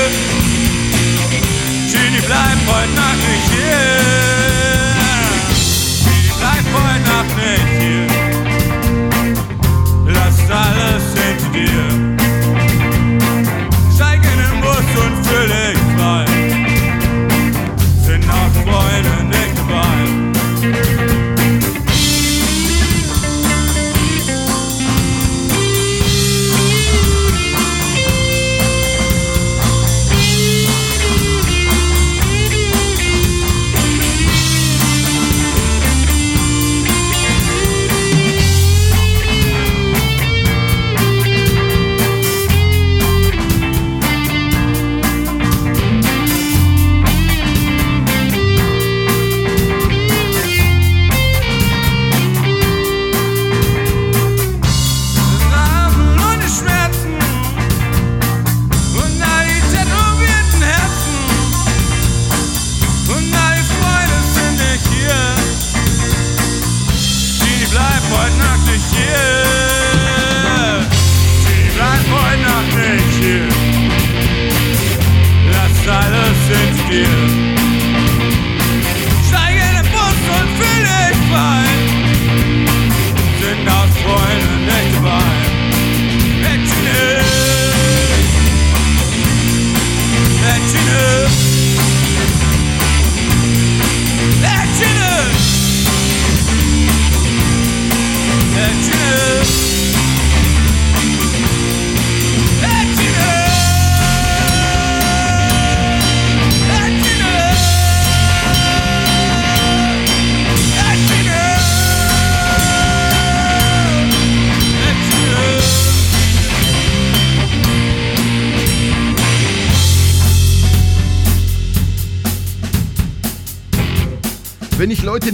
Genie, 1.91 2.23
bleib 2.25 2.59
heute 2.67 2.93
Nacht 2.95 3.21
nicht 3.29 3.49
hier. 3.51 4.42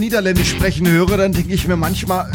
Niederländisch 0.10 0.50
sprechen 0.50 0.90
höre, 0.90 1.18
dann 1.18 1.34
denke 1.34 1.54
ich 1.54 1.68
mir 1.68 1.76
manchmal, 1.76 2.32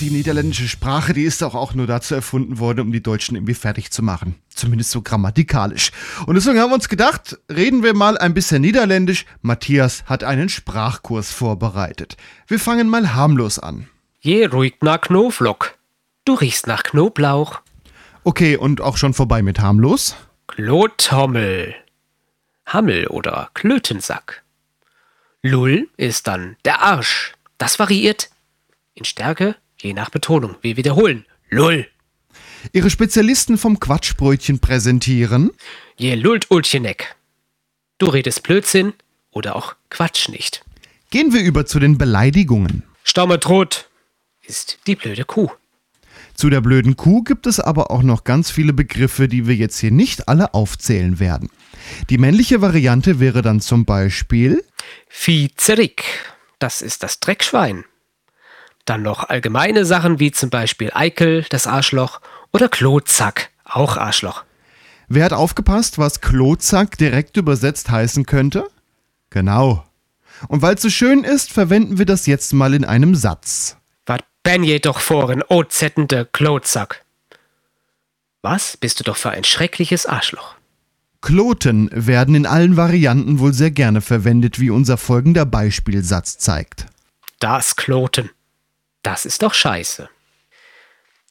die 0.00 0.08
niederländische 0.08 0.66
Sprache, 0.66 1.12
die 1.12 1.24
ist 1.24 1.42
doch 1.42 1.54
auch 1.54 1.74
nur 1.74 1.86
dazu 1.86 2.14
erfunden 2.14 2.58
worden, 2.58 2.80
um 2.80 2.90
die 2.90 3.02
Deutschen 3.02 3.36
irgendwie 3.36 3.52
fertig 3.52 3.90
zu 3.90 4.02
machen. 4.02 4.36
Zumindest 4.48 4.92
so 4.92 5.02
grammatikalisch. 5.02 5.90
Und 6.24 6.36
deswegen 6.36 6.58
haben 6.58 6.70
wir 6.70 6.76
uns 6.76 6.88
gedacht, 6.88 7.38
reden 7.54 7.82
wir 7.82 7.92
mal 7.92 8.16
ein 8.16 8.32
bisschen 8.32 8.62
Niederländisch. 8.62 9.26
Matthias 9.42 10.04
hat 10.06 10.24
einen 10.24 10.48
Sprachkurs 10.48 11.30
vorbereitet. 11.30 12.16
Wir 12.46 12.58
fangen 12.58 12.88
mal 12.88 13.12
harmlos 13.14 13.58
an. 13.58 13.88
Je 14.20 14.46
ruhig 14.46 14.76
nach 14.80 15.02
Knoflock. 15.02 15.76
Du 16.24 16.32
riechst 16.32 16.66
nach 16.66 16.82
Knoblauch. 16.82 17.60
Okay, 18.24 18.56
und 18.56 18.80
auch 18.80 18.96
schon 18.96 19.12
vorbei 19.12 19.42
mit 19.42 19.60
harmlos? 19.60 20.16
Klothommel. 20.46 21.74
Hammel 22.64 23.06
oder 23.08 23.50
Klötensack. 23.52 24.44
Lull 25.42 25.88
ist 25.96 26.26
dann 26.26 26.56
der 26.64 26.80
Arsch. 26.82 27.34
Das 27.58 27.78
variiert 27.78 28.30
in 28.94 29.04
Stärke 29.04 29.56
je 29.80 29.92
nach 29.92 30.10
Betonung. 30.10 30.56
Wir 30.62 30.76
wiederholen. 30.76 31.24
Lull. 31.48 31.86
Ihre 32.72 32.90
Spezialisten 32.90 33.56
vom 33.56 33.78
Quatschbrötchen 33.78 34.58
präsentieren. 34.58 35.50
Je 35.96 36.14
lullt 36.16 36.50
Ultjeneck. 36.50 37.14
Du 37.98 38.06
redest 38.06 38.42
Blödsinn 38.42 38.94
oder 39.30 39.54
auch 39.54 39.76
Quatsch 39.90 40.28
nicht. 40.28 40.64
Gehen 41.10 41.32
wir 41.32 41.40
über 41.40 41.66
zu 41.66 41.78
den 41.78 41.98
Beleidigungen. 41.98 42.82
Staumetrot 43.04 43.88
ist 44.42 44.78
die 44.86 44.96
blöde 44.96 45.24
Kuh. 45.24 45.50
Zu 46.38 46.50
der 46.50 46.60
blöden 46.60 46.96
Kuh 46.96 47.24
gibt 47.24 47.48
es 47.48 47.58
aber 47.58 47.90
auch 47.90 48.04
noch 48.04 48.22
ganz 48.22 48.52
viele 48.52 48.72
Begriffe, 48.72 49.26
die 49.26 49.48
wir 49.48 49.56
jetzt 49.56 49.76
hier 49.80 49.90
nicht 49.90 50.28
alle 50.28 50.54
aufzählen 50.54 51.18
werden. 51.18 51.50
Die 52.10 52.16
männliche 52.16 52.62
Variante 52.62 53.18
wäre 53.18 53.42
dann 53.42 53.60
zum 53.60 53.84
Beispiel 53.84 54.62
Viezerik, 55.08 56.04
das 56.60 56.80
ist 56.80 57.02
das 57.02 57.18
Dreckschwein. 57.18 57.84
Dann 58.84 59.02
noch 59.02 59.28
allgemeine 59.28 59.84
Sachen 59.84 60.20
wie 60.20 60.30
zum 60.30 60.48
Beispiel 60.48 60.92
Eikel, 60.94 61.44
das 61.50 61.66
Arschloch, 61.66 62.20
oder 62.52 62.68
Klotzack, 62.68 63.50
auch 63.64 63.96
Arschloch. 63.96 64.44
Wer 65.08 65.24
hat 65.24 65.32
aufgepasst, 65.32 65.98
was 65.98 66.20
Klotzack 66.20 66.96
direkt 66.98 67.36
übersetzt 67.36 67.90
heißen 67.90 68.26
könnte? 68.26 68.68
Genau. 69.30 69.84
Und 70.46 70.62
weil 70.62 70.76
es 70.76 70.82
so 70.82 70.88
schön 70.88 71.24
ist, 71.24 71.52
verwenden 71.52 71.98
wir 71.98 72.06
das 72.06 72.26
jetzt 72.26 72.52
mal 72.52 72.74
in 72.74 72.84
einem 72.84 73.16
Satz. 73.16 73.76
Ben 74.48 74.64
je 74.64 74.78
doch 74.78 75.00
vor 75.00 75.28
ein 75.28 75.42
ozettende 75.42 76.24
Klotzack? 76.24 77.04
Was 78.40 78.78
bist 78.78 78.98
du 78.98 79.04
doch 79.04 79.18
für 79.18 79.28
ein 79.28 79.44
schreckliches 79.44 80.06
Arschloch? 80.06 80.54
Kloten 81.20 81.90
werden 81.92 82.34
in 82.34 82.46
allen 82.46 82.78
Varianten 82.78 83.40
wohl 83.40 83.52
sehr 83.52 83.70
gerne 83.70 84.00
verwendet, 84.00 84.58
wie 84.58 84.70
unser 84.70 84.96
folgender 84.96 85.44
Beispielsatz 85.44 86.38
zeigt. 86.38 86.86
Das 87.40 87.76
Kloten. 87.76 88.30
Das 89.02 89.26
ist 89.26 89.42
doch 89.42 89.52
scheiße. 89.52 90.08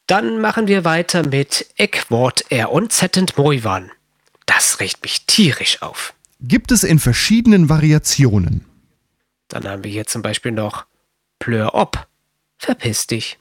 Dann 0.05 0.39
machen 0.39 0.67
wir 0.67 0.85
weiter 0.85 1.27
mit 1.27 1.73
Eckwort 1.75 2.45
er 2.49 2.71
unzettend 2.71 3.35
Moiwan. 3.35 3.91
Das 4.45 4.79
regt 4.79 5.01
mich 5.01 5.25
tierisch 5.25 5.81
auf. 5.81 6.13
Gibt 6.39 6.71
es 6.71 6.83
in 6.83 6.99
verschiedenen 6.99 7.67
Variationen. 7.67 8.63
Dann 9.47 9.67
haben 9.67 9.83
wir 9.83 9.89
hier 9.89 10.05
zum 10.05 10.21
Beispiel 10.21 10.51
noch 10.51 10.85
Plör 11.39 11.73
ob. 11.73 12.07
Verpiss 12.57 13.07
dich. 13.07 13.37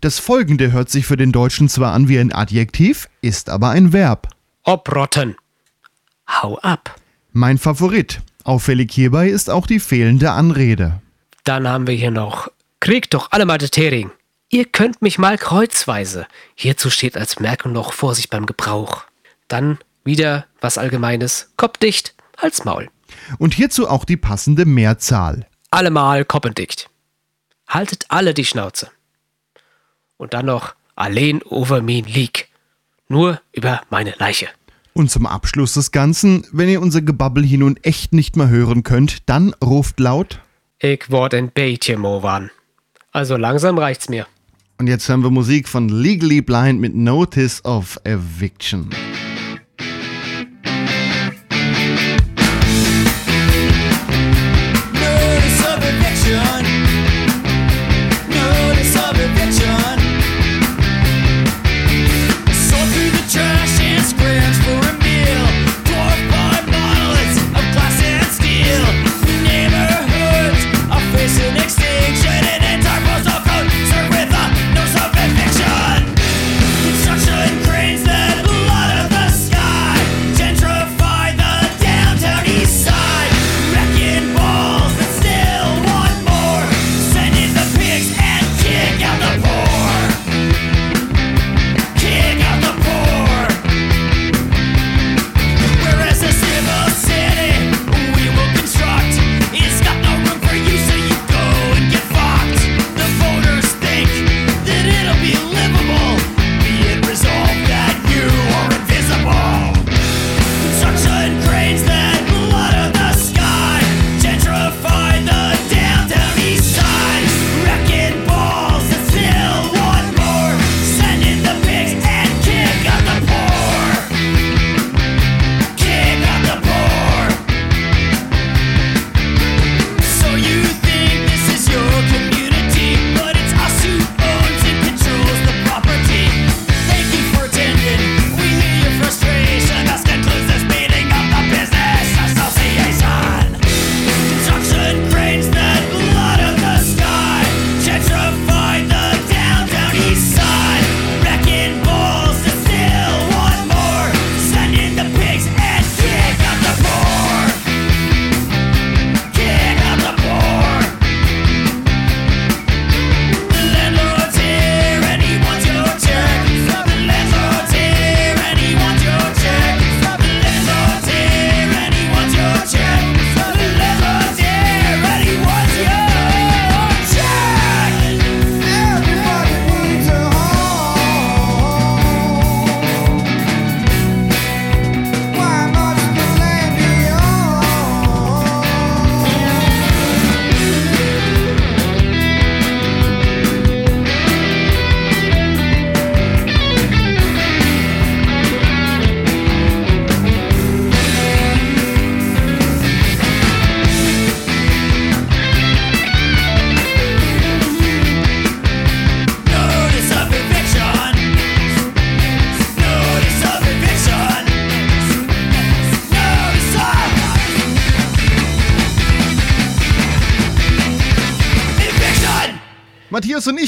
Das 0.00 0.18
folgende 0.18 0.72
hört 0.72 0.90
sich 0.90 1.06
für 1.06 1.16
den 1.16 1.32
Deutschen 1.32 1.68
zwar 1.68 1.92
an 1.92 2.08
wie 2.08 2.18
ein 2.18 2.32
Adjektiv, 2.32 3.08
ist 3.20 3.50
aber 3.50 3.70
ein 3.70 3.92
Verb. 3.92 4.28
Obrotten. 4.64 5.36
Hau 6.28 6.58
ab. 6.58 6.96
Mein 7.32 7.58
Favorit. 7.58 8.20
Auffällig 8.44 8.90
hierbei 8.92 9.28
ist 9.28 9.50
auch 9.50 9.66
die 9.66 9.80
fehlende 9.80 10.32
Anrede. 10.32 11.00
Dann 11.44 11.68
haben 11.68 11.86
wir 11.86 11.94
hier 11.94 12.10
noch 12.10 12.48
Kriegt 12.82 13.14
doch 13.14 13.30
alle 13.30 13.46
mal 13.46 13.58
de 13.58 13.68
Tering. 13.68 14.10
Ihr 14.50 14.64
könnt 14.64 15.02
mich 15.02 15.16
mal 15.16 15.38
kreuzweise. 15.38 16.26
Hierzu 16.56 16.90
steht 16.90 17.16
als 17.16 17.38
Merkung 17.38 17.70
noch 17.70 17.92
Vorsicht 17.92 18.28
beim 18.28 18.44
Gebrauch. 18.44 19.04
Dann 19.46 19.78
wieder 20.02 20.46
was 20.60 20.78
Allgemeines. 20.78 21.52
Kopf 21.56 21.78
dicht, 21.78 22.16
Hals 22.38 22.64
Maul. 22.64 22.90
Und 23.38 23.54
hierzu 23.54 23.88
auch 23.88 24.04
die 24.04 24.16
passende 24.16 24.64
Mehrzahl. 24.64 25.46
Allemal 25.70 26.24
koppendicht. 26.24 26.90
Haltet 27.72 28.04
alle 28.10 28.34
die 28.34 28.44
Schnauze. 28.44 28.90
Und 30.18 30.34
dann 30.34 30.44
noch 30.44 30.74
allein 30.94 31.40
over 31.42 31.80
mein 31.80 32.04
Leak. 32.04 32.48
Nur 33.08 33.40
über 33.52 33.80
meine 33.88 34.14
Leiche. 34.18 34.48
Und 34.92 35.10
zum 35.10 35.24
Abschluss 35.24 35.72
des 35.72 35.90
Ganzen, 35.90 36.46
wenn 36.52 36.68
ihr 36.68 36.82
unser 36.82 37.00
Gebabbel 37.00 37.42
hier 37.42 37.58
nun 37.58 37.78
echt 37.82 38.12
nicht 38.12 38.36
mehr 38.36 38.50
hören 38.50 38.82
könnt, 38.82 39.26
dann 39.26 39.54
ruft 39.64 40.00
laut. 40.00 40.40
Ich 40.80 41.10
word 41.10 41.32
ein 41.32 41.50
beetje 41.50 41.96
Mowan. 41.96 42.50
Also 43.10 43.38
langsam 43.38 43.78
reicht's 43.78 44.10
mir. 44.10 44.26
Und 44.78 44.86
jetzt 44.86 45.08
hören 45.08 45.22
wir 45.22 45.30
Musik 45.30 45.66
von 45.66 45.88
Legally 45.88 46.42
Blind 46.42 46.78
mit 46.78 46.94
Notice 46.94 47.64
of 47.64 47.98
Eviction. 48.04 48.90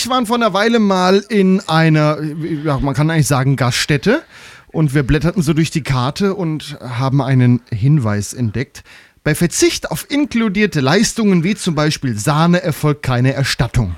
Ich 0.04 0.10
waren 0.10 0.26
vor 0.26 0.36
einer 0.36 0.52
Weile 0.52 0.80
mal 0.80 1.24
in 1.30 1.60
einer, 1.66 2.18
ja, 2.22 2.78
man 2.78 2.94
kann 2.94 3.10
eigentlich 3.10 3.26
sagen, 3.26 3.56
Gaststätte. 3.56 4.22
Und 4.68 4.92
wir 4.92 5.02
blätterten 5.02 5.42
so 5.42 5.54
durch 5.54 5.70
die 5.70 5.82
Karte 5.82 6.34
und 6.34 6.78
haben 6.80 7.22
einen 7.22 7.62
Hinweis 7.70 8.34
entdeckt. 8.34 8.82
Bei 9.22 9.34
Verzicht 9.34 9.90
auf 9.90 10.10
inkludierte 10.10 10.80
Leistungen 10.80 11.42
wie 11.42 11.54
zum 11.54 11.74
Beispiel 11.74 12.18
Sahne 12.18 12.60
erfolgt 12.60 13.02
keine 13.02 13.32
Erstattung. 13.32 13.94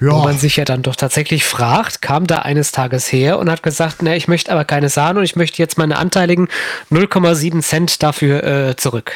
Wo 0.00 0.18
man 0.18 0.38
sich 0.38 0.56
ja 0.56 0.64
dann 0.64 0.82
doch 0.82 0.96
tatsächlich 0.96 1.44
fragt, 1.44 2.02
kam 2.02 2.26
da 2.26 2.38
eines 2.38 2.72
Tages 2.72 3.12
her 3.12 3.38
und 3.38 3.50
hat 3.50 3.62
gesagt, 3.62 4.02
ne, 4.02 4.16
ich 4.16 4.26
möchte 4.26 4.50
aber 4.50 4.64
keine 4.64 4.88
Sahne 4.88 5.20
und 5.20 5.24
ich 5.24 5.36
möchte 5.36 5.58
jetzt 5.58 5.76
meine 5.76 5.96
anteiligen 5.98 6.48
0,7 6.90 7.62
Cent 7.62 8.02
dafür 8.02 8.42
äh, 8.42 8.76
zurück. 8.76 9.12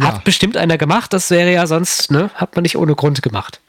Hat 0.00 0.24
bestimmt 0.24 0.56
einer 0.56 0.78
gemacht, 0.78 1.12
das 1.12 1.30
wäre 1.30 1.52
ja 1.52 1.66
sonst, 1.66 2.10
ne, 2.10 2.30
hat 2.34 2.56
man 2.56 2.62
nicht 2.62 2.76
ohne 2.76 2.94
Grund 2.94 3.20
gemacht. 3.20 3.60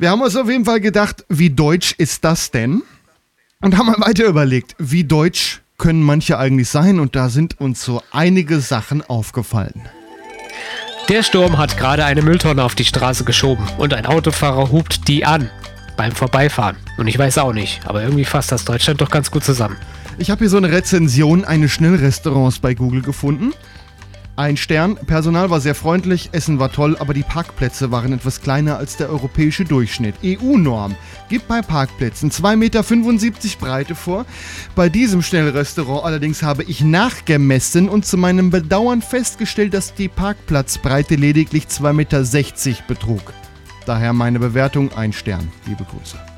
Wir 0.00 0.08
haben 0.08 0.22
uns 0.22 0.34
auf 0.34 0.48
jeden 0.48 0.64
Fall 0.64 0.80
gedacht, 0.80 1.26
wie 1.28 1.50
deutsch 1.50 1.94
ist 1.98 2.24
das 2.24 2.50
denn? 2.50 2.80
Und 3.60 3.76
haben 3.76 3.84
mal 3.84 4.00
weiter 4.00 4.24
überlegt, 4.24 4.74
wie 4.78 5.04
deutsch 5.04 5.60
können 5.76 6.02
manche 6.02 6.38
eigentlich 6.38 6.70
sein? 6.70 7.00
Und 7.00 7.16
da 7.16 7.28
sind 7.28 7.60
uns 7.60 7.84
so 7.84 8.02
einige 8.10 8.60
Sachen 8.60 9.02
aufgefallen. 9.02 9.82
Der 11.10 11.22
Sturm 11.22 11.58
hat 11.58 11.76
gerade 11.76 12.06
eine 12.06 12.22
Mülltonne 12.22 12.64
auf 12.64 12.74
die 12.74 12.86
Straße 12.86 13.24
geschoben 13.24 13.68
und 13.76 13.92
ein 13.92 14.06
Autofahrer 14.06 14.72
hupt 14.72 15.06
die 15.06 15.26
an 15.26 15.50
beim 15.98 16.12
Vorbeifahren. 16.12 16.76
Und 16.96 17.06
ich 17.06 17.18
weiß 17.18 17.36
auch 17.36 17.52
nicht, 17.52 17.82
aber 17.84 18.02
irgendwie 18.02 18.24
fasst 18.24 18.52
das 18.52 18.64
Deutschland 18.64 19.02
doch 19.02 19.10
ganz 19.10 19.30
gut 19.30 19.44
zusammen. 19.44 19.76
Ich 20.16 20.30
habe 20.30 20.38
hier 20.38 20.48
so 20.48 20.56
eine 20.56 20.72
Rezension 20.72 21.44
eines 21.44 21.72
Schnellrestaurants 21.72 22.60
bei 22.60 22.72
Google 22.72 23.02
gefunden. 23.02 23.52
Ein 24.36 24.56
Stern, 24.56 24.96
Personal 24.96 25.50
war 25.50 25.60
sehr 25.60 25.74
freundlich, 25.74 26.30
Essen 26.32 26.58
war 26.58 26.72
toll, 26.72 26.96
aber 26.98 27.12
die 27.12 27.22
Parkplätze 27.22 27.90
waren 27.90 28.12
etwas 28.12 28.40
kleiner 28.40 28.78
als 28.78 28.96
der 28.96 29.10
europäische 29.10 29.64
Durchschnitt. 29.64 30.14
EU-Norm 30.24 30.94
gibt 31.28 31.48
bei 31.48 31.60
Parkplätzen 31.60 32.30
2,75 32.30 32.56
Meter 32.56 32.82
Breite 33.58 33.94
vor. 33.94 34.24
Bei 34.74 34.88
diesem 34.88 35.22
Schnellrestaurant 35.22 36.04
allerdings 36.04 36.42
habe 36.42 36.62
ich 36.62 36.80
nachgemessen 36.80 37.88
und 37.88 38.06
zu 38.06 38.16
meinem 38.16 38.50
Bedauern 38.50 39.02
festgestellt, 39.02 39.74
dass 39.74 39.94
die 39.94 40.08
Parkplatzbreite 40.08 41.16
lediglich 41.16 41.64
2,60 41.64 41.92
Meter 41.92 42.82
betrug. 42.88 43.32
Daher 43.84 44.12
meine 44.12 44.38
Bewertung 44.38 44.92
ein 44.92 45.12
Stern. 45.12 45.48
Liebe 45.66 45.84
Grüße. 45.84 46.29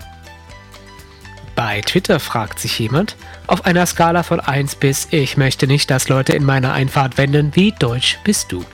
Bei 1.65 1.81
Twitter 1.81 2.19
fragt 2.19 2.59
sich 2.59 2.77
jemand, 2.81 3.15
auf 3.47 3.67
einer 3.67 3.87
Skala 3.87 4.25
von 4.25 4.41
1 4.41 4.75
bis 4.75 5.07
ich 5.13 5.37
möchte 5.37 5.69
nicht, 5.69 5.93
dass 5.93 6.09
Leute 6.09 6.33
in 6.33 6.45
meiner 6.45 6.73
Einfahrt 6.73 7.19
wenden, 7.19 7.53
wie 7.55 7.71
deutsch 7.71 8.19
bist 8.25 8.51
du? 8.51 8.65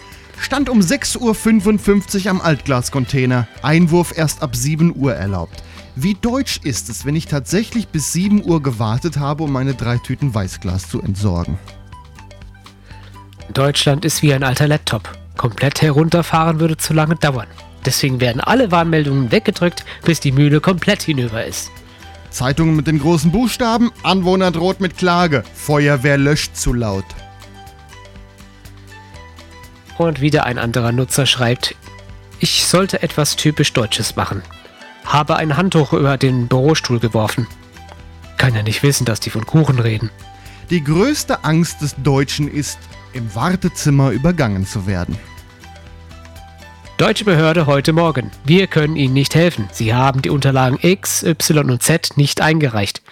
Stand 0.40 0.70
um 0.70 0.80
6.55 0.80 2.24
Uhr 2.24 2.30
am 2.30 2.40
Altglascontainer. 2.40 3.46
Einwurf 3.60 4.16
erst 4.16 4.42
ab 4.42 4.56
7 4.56 4.96
Uhr 4.96 5.14
erlaubt. 5.14 5.62
Wie 5.96 6.14
deutsch 6.14 6.60
ist 6.64 6.88
es, 6.88 7.04
wenn 7.04 7.14
ich 7.14 7.26
tatsächlich 7.26 7.88
bis 7.88 8.14
7 8.14 8.42
Uhr 8.42 8.62
gewartet 8.62 9.18
habe, 9.18 9.42
um 9.44 9.52
meine 9.52 9.74
drei 9.74 9.98
Tüten 9.98 10.34
Weißglas 10.34 10.88
zu 10.88 11.02
entsorgen? 11.02 11.58
Deutschland 13.52 14.06
ist 14.06 14.22
wie 14.22 14.32
ein 14.32 14.42
alter 14.42 14.66
Laptop. 14.66 15.12
Komplett 15.36 15.82
herunterfahren 15.82 16.58
würde 16.58 16.78
zu 16.78 16.94
lange 16.94 17.16
dauern. 17.16 17.48
Deswegen 17.84 18.22
werden 18.22 18.40
alle 18.40 18.70
Warnmeldungen 18.70 19.30
weggedrückt, 19.30 19.84
bis 20.06 20.20
die 20.20 20.32
Mühle 20.32 20.62
komplett 20.62 21.02
hinüber 21.02 21.44
ist. 21.44 21.70
Zeitungen 22.30 22.76
mit 22.76 22.86
den 22.86 22.98
großen 22.98 23.32
Buchstaben, 23.32 23.90
Anwohner 24.02 24.50
droht 24.50 24.80
mit 24.80 24.96
Klage, 24.96 25.44
Feuerwehr 25.54 26.18
löscht 26.18 26.56
zu 26.56 26.72
laut. 26.72 27.04
Und 29.98 30.20
wieder 30.20 30.44
ein 30.44 30.58
anderer 30.58 30.92
Nutzer 30.92 31.26
schreibt, 31.26 31.74
ich 32.40 32.66
sollte 32.66 33.02
etwas 33.02 33.36
typisch 33.36 33.72
Deutsches 33.72 34.14
machen. 34.14 34.42
Habe 35.04 35.36
ein 35.36 35.56
Handtuch 35.56 35.92
über 35.92 36.16
den 36.16 36.46
Bürostuhl 36.46 37.00
geworfen. 37.00 37.46
Kann 38.36 38.54
ja 38.54 38.62
nicht 38.62 38.82
wissen, 38.82 39.04
dass 39.04 39.20
die 39.20 39.30
von 39.30 39.44
Kuchen 39.44 39.80
reden. 39.80 40.10
Die 40.70 40.84
größte 40.84 41.44
Angst 41.44 41.80
des 41.80 41.96
Deutschen 41.96 42.46
ist, 42.46 42.78
im 43.12 43.34
Wartezimmer 43.34 44.10
übergangen 44.10 44.66
zu 44.66 44.86
werden. 44.86 45.18
Deutsche 46.98 47.24
Behörde 47.24 47.66
heute 47.66 47.92
Morgen. 47.92 48.32
Wir 48.44 48.66
können 48.66 48.96
Ihnen 48.96 49.14
nicht 49.14 49.36
helfen. 49.36 49.68
Sie 49.70 49.94
haben 49.94 50.20
die 50.20 50.30
Unterlagen 50.30 50.80
X, 50.82 51.22
Y 51.22 51.70
und 51.70 51.80
Z 51.80 52.16
nicht 52.16 52.40
eingereicht. 52.40 53.02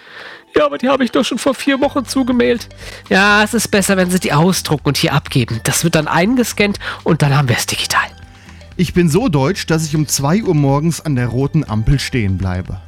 Ja, 0.53 0.65
aber 0.65 0.77
die 0.77 0.89
habe 0.89 1.05
ich 1.05 1.11
doch 1.11 1.23
schon 1.23 1.37
vor 1.37 1.53
vier 1.53 1.79
Wochen 1.79 2.03
zugemailt. 2.03 2.67
Ja, 3.07 3.41
es 3.45 3.53
ist 3.53 3.69
besser, 3.69 3.95
wenn 3.95 4.11
Sie 4.11 4.19
die 4.19 4.33
ausdrucken 4.33 4.89
und 4.89 4.97
hier 4.97 5.13
abgeben. 5.13 5.61
Das 5.63 5.85
wird 5.85 5.95
dann 5.95 6.09
eingescannt 6.09 6.79
und 7.05 7.21
dann 7.21 7.33
haben 7.33 7.47
wir 7.47 7.55
es 7.55 7.65
digital. 7.65 8.09
Ich 8.75 8.93
bin 8.93 9.09
so 9.09 9.29
deutsch, 9.29 9.67
dass 9.67 9.85
ich 9.85 9.95
um 9.95 10.05
2 10.05 10.43
Uhr 10.43 10.53
morgens 10.53 10.99
an 10.99 11.15
der 11.15 11.27
roten 11.27 11.63
Ampel 11.63 11.97
stehen 11.97 12.37
bleibe. 12.37 12.81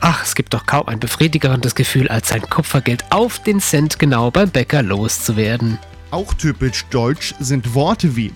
Ach, 0.00 0.24
es 0.24 0.36
gibt 0.36 0.54
doch 0.54 0.64
kaum 0.64 0.88
ein 0.88 1.00
befriedigerendes 1.00 1.74
Gefühl, 1.74 2.08
als 2.08 2.28
sein 2.28 2.48
Kupfergeld 2.48 3.04
auf 3.10 3.42
den 3.42 3.60
Cent 3.60 3.98
genau 3.98 4.30
beim 4.30 4.48
Bäcker 4.48 4.82
loszuwerden. 4.82 5.78
Auch 6.10 6.32
typisch 6.32 6.86
deutsch 6.88 7.34
sind 7.38 7.74
Worte 7.74 8.16
wie 8.16 8.32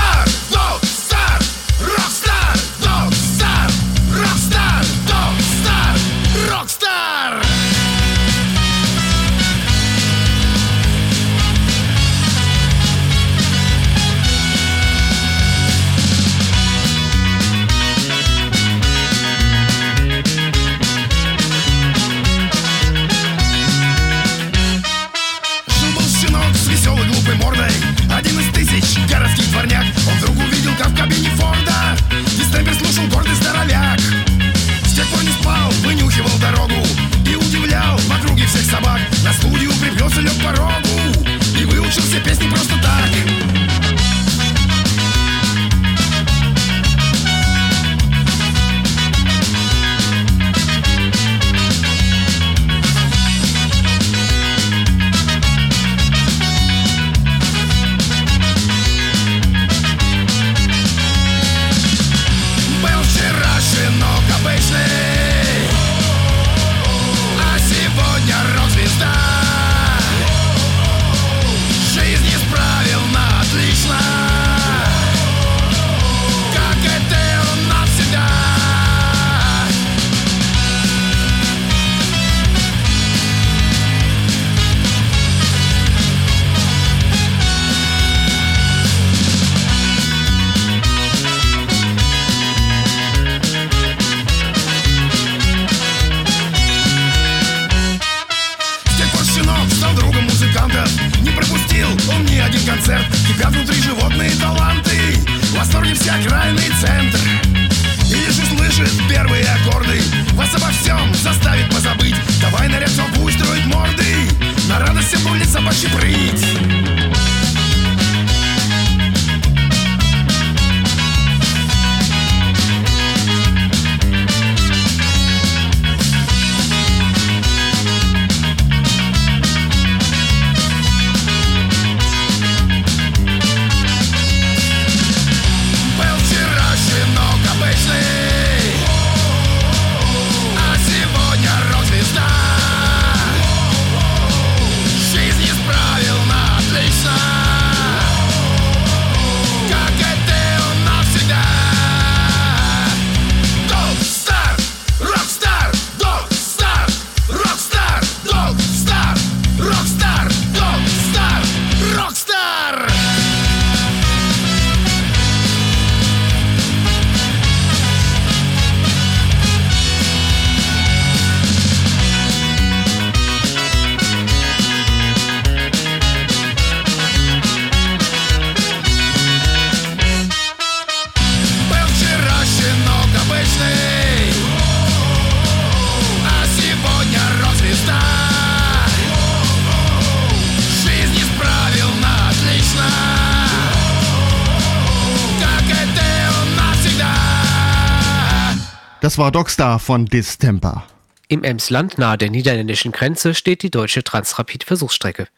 Das 199.08 199.18
war 199.18 199.32
Dogstar 199.32 199.80
von 199.80 200.06
Distemper. 200.06 200.86
Im 201.30 201.46
Emsland 201.46 201.98
nahe 201.98 202.18
der 202.18 202.30
niederländischen 202.30 202.92
Grenze 202.92 203.36
steht 203.36 203.64
die 203.64 203.72
deutsche 203.72 204.04
Transrapid-Versuchsstrecke. 204.04 205.30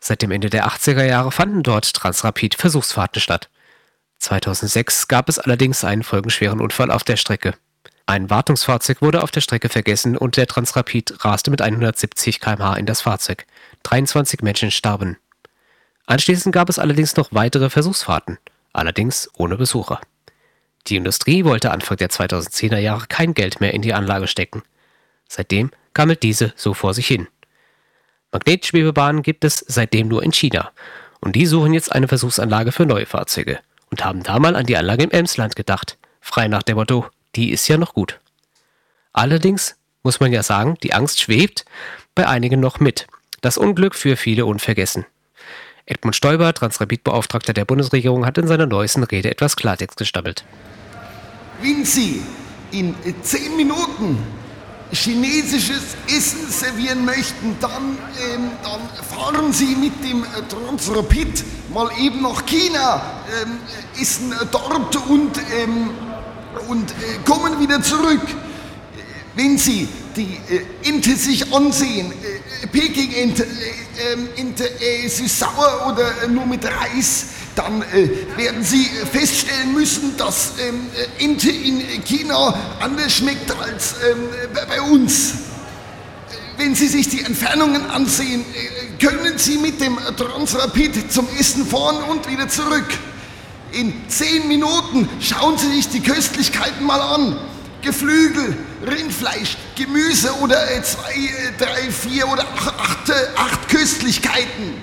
Seit 0.00 0.22
dem 0.22 0.32
Ende 0.32 0.50
der 0.50 0.66
80er 0.66 1.04
Jahre 1.04 1.30
fanden 1.30 1.62
dort 1.62 1.94
Transrapid-Versuchsfahrten 1.94 3.22
statt. 3.22 3.48
2006 4.18 5.06
gab 5.06 5.28
es 5.28 5.38
allerdings 5.38 5.84
einen 5.84 6.02
folgenschweren 6.02 6.60
Unfall 6.60 6.90
auf 6.90 7.04
der 7.04 7.16
Strecke. 7.16 7.54
Ein 8.06 8.28
Wartungsfahrzeug 8.28 9.00
wurde 9.02 9.22
auf 9.22 9.30
der 9.30 9.40
Strecke 9.40 9.68
vergessen 9.68 10.16
und 10.16 10.36
der 10.36 10.48
Transrapid 10.48 11.24
raste 11.24 11.52
mit 11.52 11.62
170 11.62 12.40
km/h 12.40 12.74
in 12.74 12.86
das 12.86 13.02
Fahrzeug. 13.02 13.46
23 13.84 14.42
Menschen 14.42 14.72
starben. 14.72 15.16
Anschließend 16.06 16.52
gab 16.52 16.68
es 16.68 16.80
allerdings 16.80 17.14
noch 17.14 17.28
weitere 17.30 17.70
Versuchsfahrten, 17.70 18.38
allerdings 18.72 19.30
ohne 19.36 19.56
Besucher. 19.56 20.00
Die 20.88 20.96
Industrie 20.96 21.44
wollte 21.44 21.70
Anfang 21.70 21.96
der 21.96 22.10
2010er 22.10 22.78
Jahre 22.78 23.06
kein 23.06 23.34
Geld 23.34 23.60
mehr 23.60 23.74
in 23.74 23.82
die 23.82 23.94
Anlage 23.94 24.26
stecken. 24.26 24.62
Seitdem 25.28 25.70
gammelt 25.94 26.22
diese 26.22 26.52
so 26.56 26.74
vor 26.74 26.94
sich 26.94 27.06
hin. 27.06 27.28
Magnetschwebebahnen 28.32 29.22
gibt 29.22 29.44
es 29.44 29.64
seitdem 29.68 30.08
nur 30.08 30.22
in 30.22 30.32
China. 30.32 30.72
Und 31.20 31.36
die 31.36 31.46
suchen 31.46 31.72
jetzt 31.72 31.92
eine 31.92 32.08
Versuchsanlage 32.08 32.72
für 32.72 32.86
neue 32.86 33.06
Fahrzeuge 33.06 33.60
und 33.90 34.04
haben 34.04 34.22
da 34.22 34.38
mal 34.38 34.56
an 34.56 34.66
die 34.66 34.76
Anlage 34.76 35.04
im 35.04 35.10
Emsland 35.10 35.54
gedacht. 35.54 35.98
Frei 36.20 36.48
nach 36.48 36.62
dem 36.62 36.76
Motto, 36.76 37.06
die 37.36 37.50
ist 37.50 37.68
ja 37.68 37.76
noch 37.76 37.94
gut. 37.94 38.18
Allerdings 39.12 39.76
muss 40.02 40.18
man 40.18 40.32
ja 40.32 40.42
sagen, 40.42 40.76
die 40.82 40.94
Angst 40.94 41.20
schwebt 41.20 41.64
bei 42.14 42.26
einigen 42.26 42.58
noch 42.58 42.80
mit. 42.80 43.06
Das 43.40 43.58
Unglück 43.58 43.94
für 43.94 44.16
viele 44.16 44.46
unvergessen. 44.46 45.06
Edmund 45.86 46.16
Stoiber, 46.16 46.52
Transrapid-Beauftragter 46.54 47.52
der 47.52 47.64
Bundesregierung, 47.64 48.24
hat 48.26 48.38
in 48.38 48.46
seiner 48.46 48.66
neuesten 48.66 49.02
Rede 49.04 49.30
etwas 49.30 49.56
Klartext 49.56 49.96
gestammelt. 49.96 50.44
Wenn 51.60 51.84
Sie 51.84 52.22
in 52.70 52.94
zehn 53.22 53.56
Minuten 53.56 54.18
chinesisches 54.92 55.96
Essen 56.06 56.48
servieren 56.50 57.04
möchten, 57.04 57.56
dann, 57.60 57.98
ähm, 58.34 58.50
dann 58.62 58.80
fahren 59.04 59.52
Sie 59.52 59.74
mit 59.74 59.92
dem 60.04 60.22
äh, 60.22 60.26
Transrapid 60.48 61.44
mal 61.72 61.90
eben 61.98 62.22
nach 62.22 62.44
China, 62.44 63.00
ähm, 63.42 63.58
äh, 63.96 64.02
essen 64.02 64.34
dort 64.50 64.96
und, 65.08 65.38
ähm, 65.56 65.90
und 66.68 66.90
äh, 66.90 66.94
kommen 67.24 67.58
wieder 67.58 67.82
zurück. 67.82 68.20
Äh, 69.34 69.42
Wenn 69.42 69.58
Sie 69.58 69.88
die 70.16 70.38
äh, 70.50 70.88
Ente 70.88 71.16
sich 71.16 71.52
ansehen, 71.52 72.12
äh, 72.12 72.66
Peking-Ente, 72.66 73.44
äh, 73.44 74.12
ähm, 74.12 74.28
Ente 74.36 74.64
äh, 74.80 75.08
süß-sauer 75.08 75.92
oder 75.92 76.24
äh, 76.24 76.28
nur 76.28 76.46
mit 76.46 76.64
Reis, 76.64 77.26
dann 77.54 77.82
äh, 77.82 78.08
werden 78.36 78.62
Sie 78.64 78.86
äh, 78.86 79.06
feststellen 79.06 79.72
müssen, 79.74 80.16
dass 80.16 80.52
ähm, 80.66 80.86
äh, 81.20 81.24
Ente 81.24 81.50
in 81.50 81.80
China 82.04 82.54
anders 82.80 83.12
schmeckt 83.12 83.50
als 83.60 83.94
ähm, 84.10 84.28
bei- 84.68 84.80
uns. 84.80 85.30
Äh, 85.30 85.34
Wenn 86.58 86.74
Sie 86.74 86.88
sich 86.88 87.08
die 87.08 87.22
Entfernungen 87.24 87.84
ansehen, 87.90 88.42
äh, 88.42 89.04
können 89.04 89.38
Sie 89.38 89.58
mit 89.58 89.80
dem 89.80 89.96
Transrapid 90.16 91.10
zum 91.12 91.26
Essen 91.38 91.66
fahren 91.66 92.02
und 92.10 92.30
wieder 92.30 92.48
zurück. 92.48 92.86
In 93.72 93.94
zehn 94.08 94.46
Minuten 94.48 95.08
schauen 95.20 95.56
Sie 95.56 95.68
sich 95.76 95.88
die 95.88 96.00
Köstlichkeiten 96.00 96.84
mal 96.84 97.00
an. 97.00 97.38
Geflügel, 97.82 98.56
Rindfleisch, 98.86 99.56
Gemüse 99.76 100.32
oder 100.40 100.70
äh, 100.70 100.82
zwei, 100.82 101.12
äh, 101.12 101.52
drei, 101.58 101.90
vier 101.90 102.28
oder 102.28 102.46
acht, 102.78 103.08
äh, 103.08 103.12
acht 103.36 103.68
Köstlichkeiten. 103.68 104.74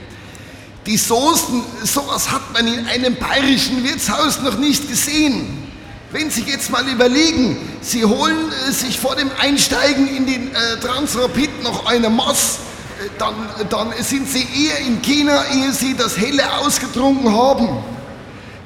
Die 0.85 0.97
Soßen, 0.97 1.63
sowas 1.83 2.31
hat 2.31 2.53
man 2.53 2.67
in 2.67 2.85
einem 2.87 3.15
bayerischen 3.15 3.83
Wirtshaus 3.83 4.41
noch 4.41 4.57
nicht 4.57 4.89
gesehen. 4.89 5.71
Wenn 6.11 6.31
Sie 6.31 6.41
jetzt 6.41 6.71
mal 6.71 6.87
überlegen, 6.87 7.57
Sie 7.81 8.03
holen 8.03 8.51
äh, 8.67 8.71
sich 8.71 8.99
vor 8.99 9.15
dem 9.15 9.29
Einsteigen 9.39 10.07
in 10.07 10.25
den 10.25 10.55
äh, 10.55 10.79
Transrapid 10.81 11.61
noch 11.61 11.85
eine 11.85 12.09
Maß, 12.09 12.57
äh, 12.99 13.09
dann, 13.19 13.35
dann 13.69 13.93
sind 14.01 14.27
Sie 14.27 14.47
eher 14.55 14.79
in 14.79 15.01
China, 15.01 15.45
ehe 15.53 15.71
Sie 15.71 15.95
das 15.95 16.17
Helle 16.17 16.51
ausgetrunken 16.57 17.31
haben. 17.31 17.69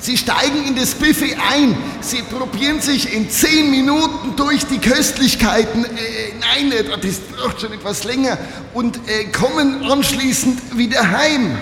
Sie 0.04 0.18
steigen 0.18 0.68
in 0.68 0.76
das 0.76 0.96
Buffet 0.96 1.38
ein, 1.50 1.78
Sie 2.02 2.24
probieren 2.24 2.82
sich 2.82 3.14
in 3.14 3.30
10 3.30 3.72
Minuten 3.72 4.36
durch 4.36 4.66
die 4.66 4.78
Köstlichkeiten, 4.78 5.86
äh, 5.86 5.88
nein, 6.42 6.74
äh, 6.74 6.84
das 6.84 7.20
braucht 7.20 7.62
schon 7.62 7.72
etwas 7.72 8.04
länger, 8.04 8.38
und 8.74 8.98
äh, 9.08 9.24
kommen 9.32 9.82
anschließend 9.90 10.78
wieder 10.78 11.10
heim. 11.10 11.58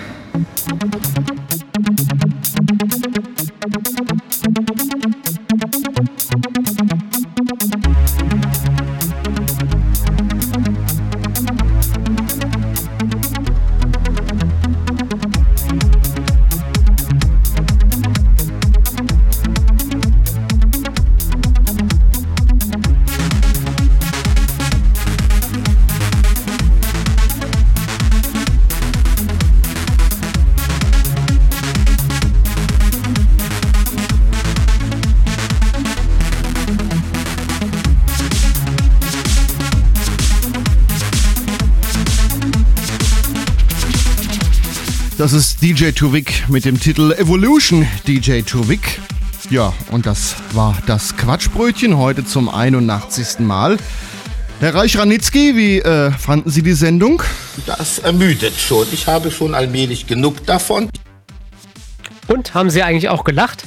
Das 45.22 45.32
ist 45.32 45.62
DJ 45.62 45.90
Tuvik 45.92 46.48
mit 46.48 46.64
dem 46.64 46.80
Titel 46.80 47.12
Evolution 47.12 47.86
DJ 48.08 48.40
Tuvik. 48.40 49.00
Ja, 49.50 49.72
und 49.92 50.04
das 50.04 50.34
war 50.50 50.76
das 50.86 51.16
Quatschbrötchen 51.16 51.96
heute 51.96 52.24
zum 52.24 52.48
81. 52.48 53.38
Mal. 53.38 53.76
Herr 54.58 54.74
Reich-Ranitzky, 54.74 55.54
wie 55.54 55.78
äh, 55.78 56.10
fanden 56.10 56.50
Sie 56.50 56.62
die 56.62 56.72
Sendung? 56.72 57.22
Das 57.66 58.00
ermüdet 58.00 58.54
schon. 58.58 58.84
Ich 58.90 59.06
habe 59.06 59.30
schon 59.30 59.54
allmählich 59.54 60.08
genug 60.08 60.44
davon. 60.44 60.90
Und 62.26 62.52
haben 62.54 62.70
Sie 62.70 62.82
eigentlich 62.82 63.08
auch 63.08 63.22
gelacht? 63.22 63.62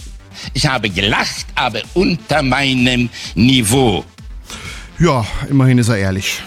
Ich 0.53 0.67
habe 0.67 0.89
gelacht, 0.89 1.45
aber 1.55 1.79
unter 1.93 2.43
meinem 2.43 3.09
Niveau. 3.33 4.03
Ja, 4.99 5.25
immerhin 5.49 5.77
ist 5.77 5.87
er 5.87 5.99
ehrlich. 5.99 6.41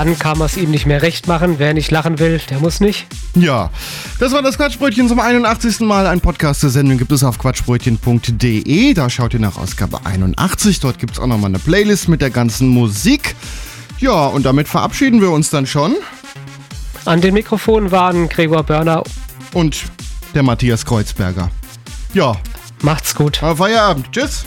Dann 0.00 0.18
kann 0.18 0.38
man 0.38 0.46
es 0.46 0.56
ihm 0.56 0.70
nicht 0.70 0.86
mehr 0.86 1.02
recht 1.02 1.28
machen. 1.28 1.58
Wer 1.58 1.74
nicht 1.74 1.90
lachen 1.90 2.18
will, 2.18 2.40
der 2.48 2.58
muss 2.58 2.80
nicht. 2.80 3.06
Ja, 3.34 3.68
das 4.18 4.32
war 4.32 4.40
das 4.40 4.56
Quatschbrötchen 4.56 5.08
zum 5.08 5.20
81. 5.20 5.80
Mal. 5.80 6.06
Ein 6.06 6.22
Podcast 6.22 6.62
der 6.62 6.70
Sendung 6.70 6.96
gibt 6.96 7.12
es 7.12 7.22
auf 7.22 7.38
quatschbrötchen.de. 7.38 8.94
Da 8.94 9.10
schaut 9.10 9.34
ihr 9.34 9.40
nach 9.40 9.58
Ausgabe 9.58 10.00
81. 10.06 10.80
Dort 10.80 10.98
gibt 10.98 11.12
es 11.12 11.18
auch 11.18 11.26
nochmal 11.26 11.50
eine 11.50 11.58
Playlist 11.58 12.08
mit 12.08 12.22
der 12.22 12.30
ganzen 12.30 12.68
Musik. 12.68 13.36
Ja, 13.98 14.24
und 14.24 14.46
damit 14.46 14.68
verabschieden 14.68 15.20
wir 15.20 15.30
uns 15.32 15.50
dann 15.50 15.66
schon. 15.66 15.94
An 17.04 17.20
den 17.20 17.34
Mikrofonen 17.34 17.90
waren 17.90 18.30
Gregor 18.30 18.62
Börner 18.62 19.02
und 19.52 19.82
der 20.34 20.42
Matthias 20.42 20.86
Kreuzberger. 20.86 21.50
Ja. 22.14 22.36
Macht's 22.80 23.14
gut. 23.14 23.36
Feierabend. 23.36 24.10
Tschüss. 24.12 24.46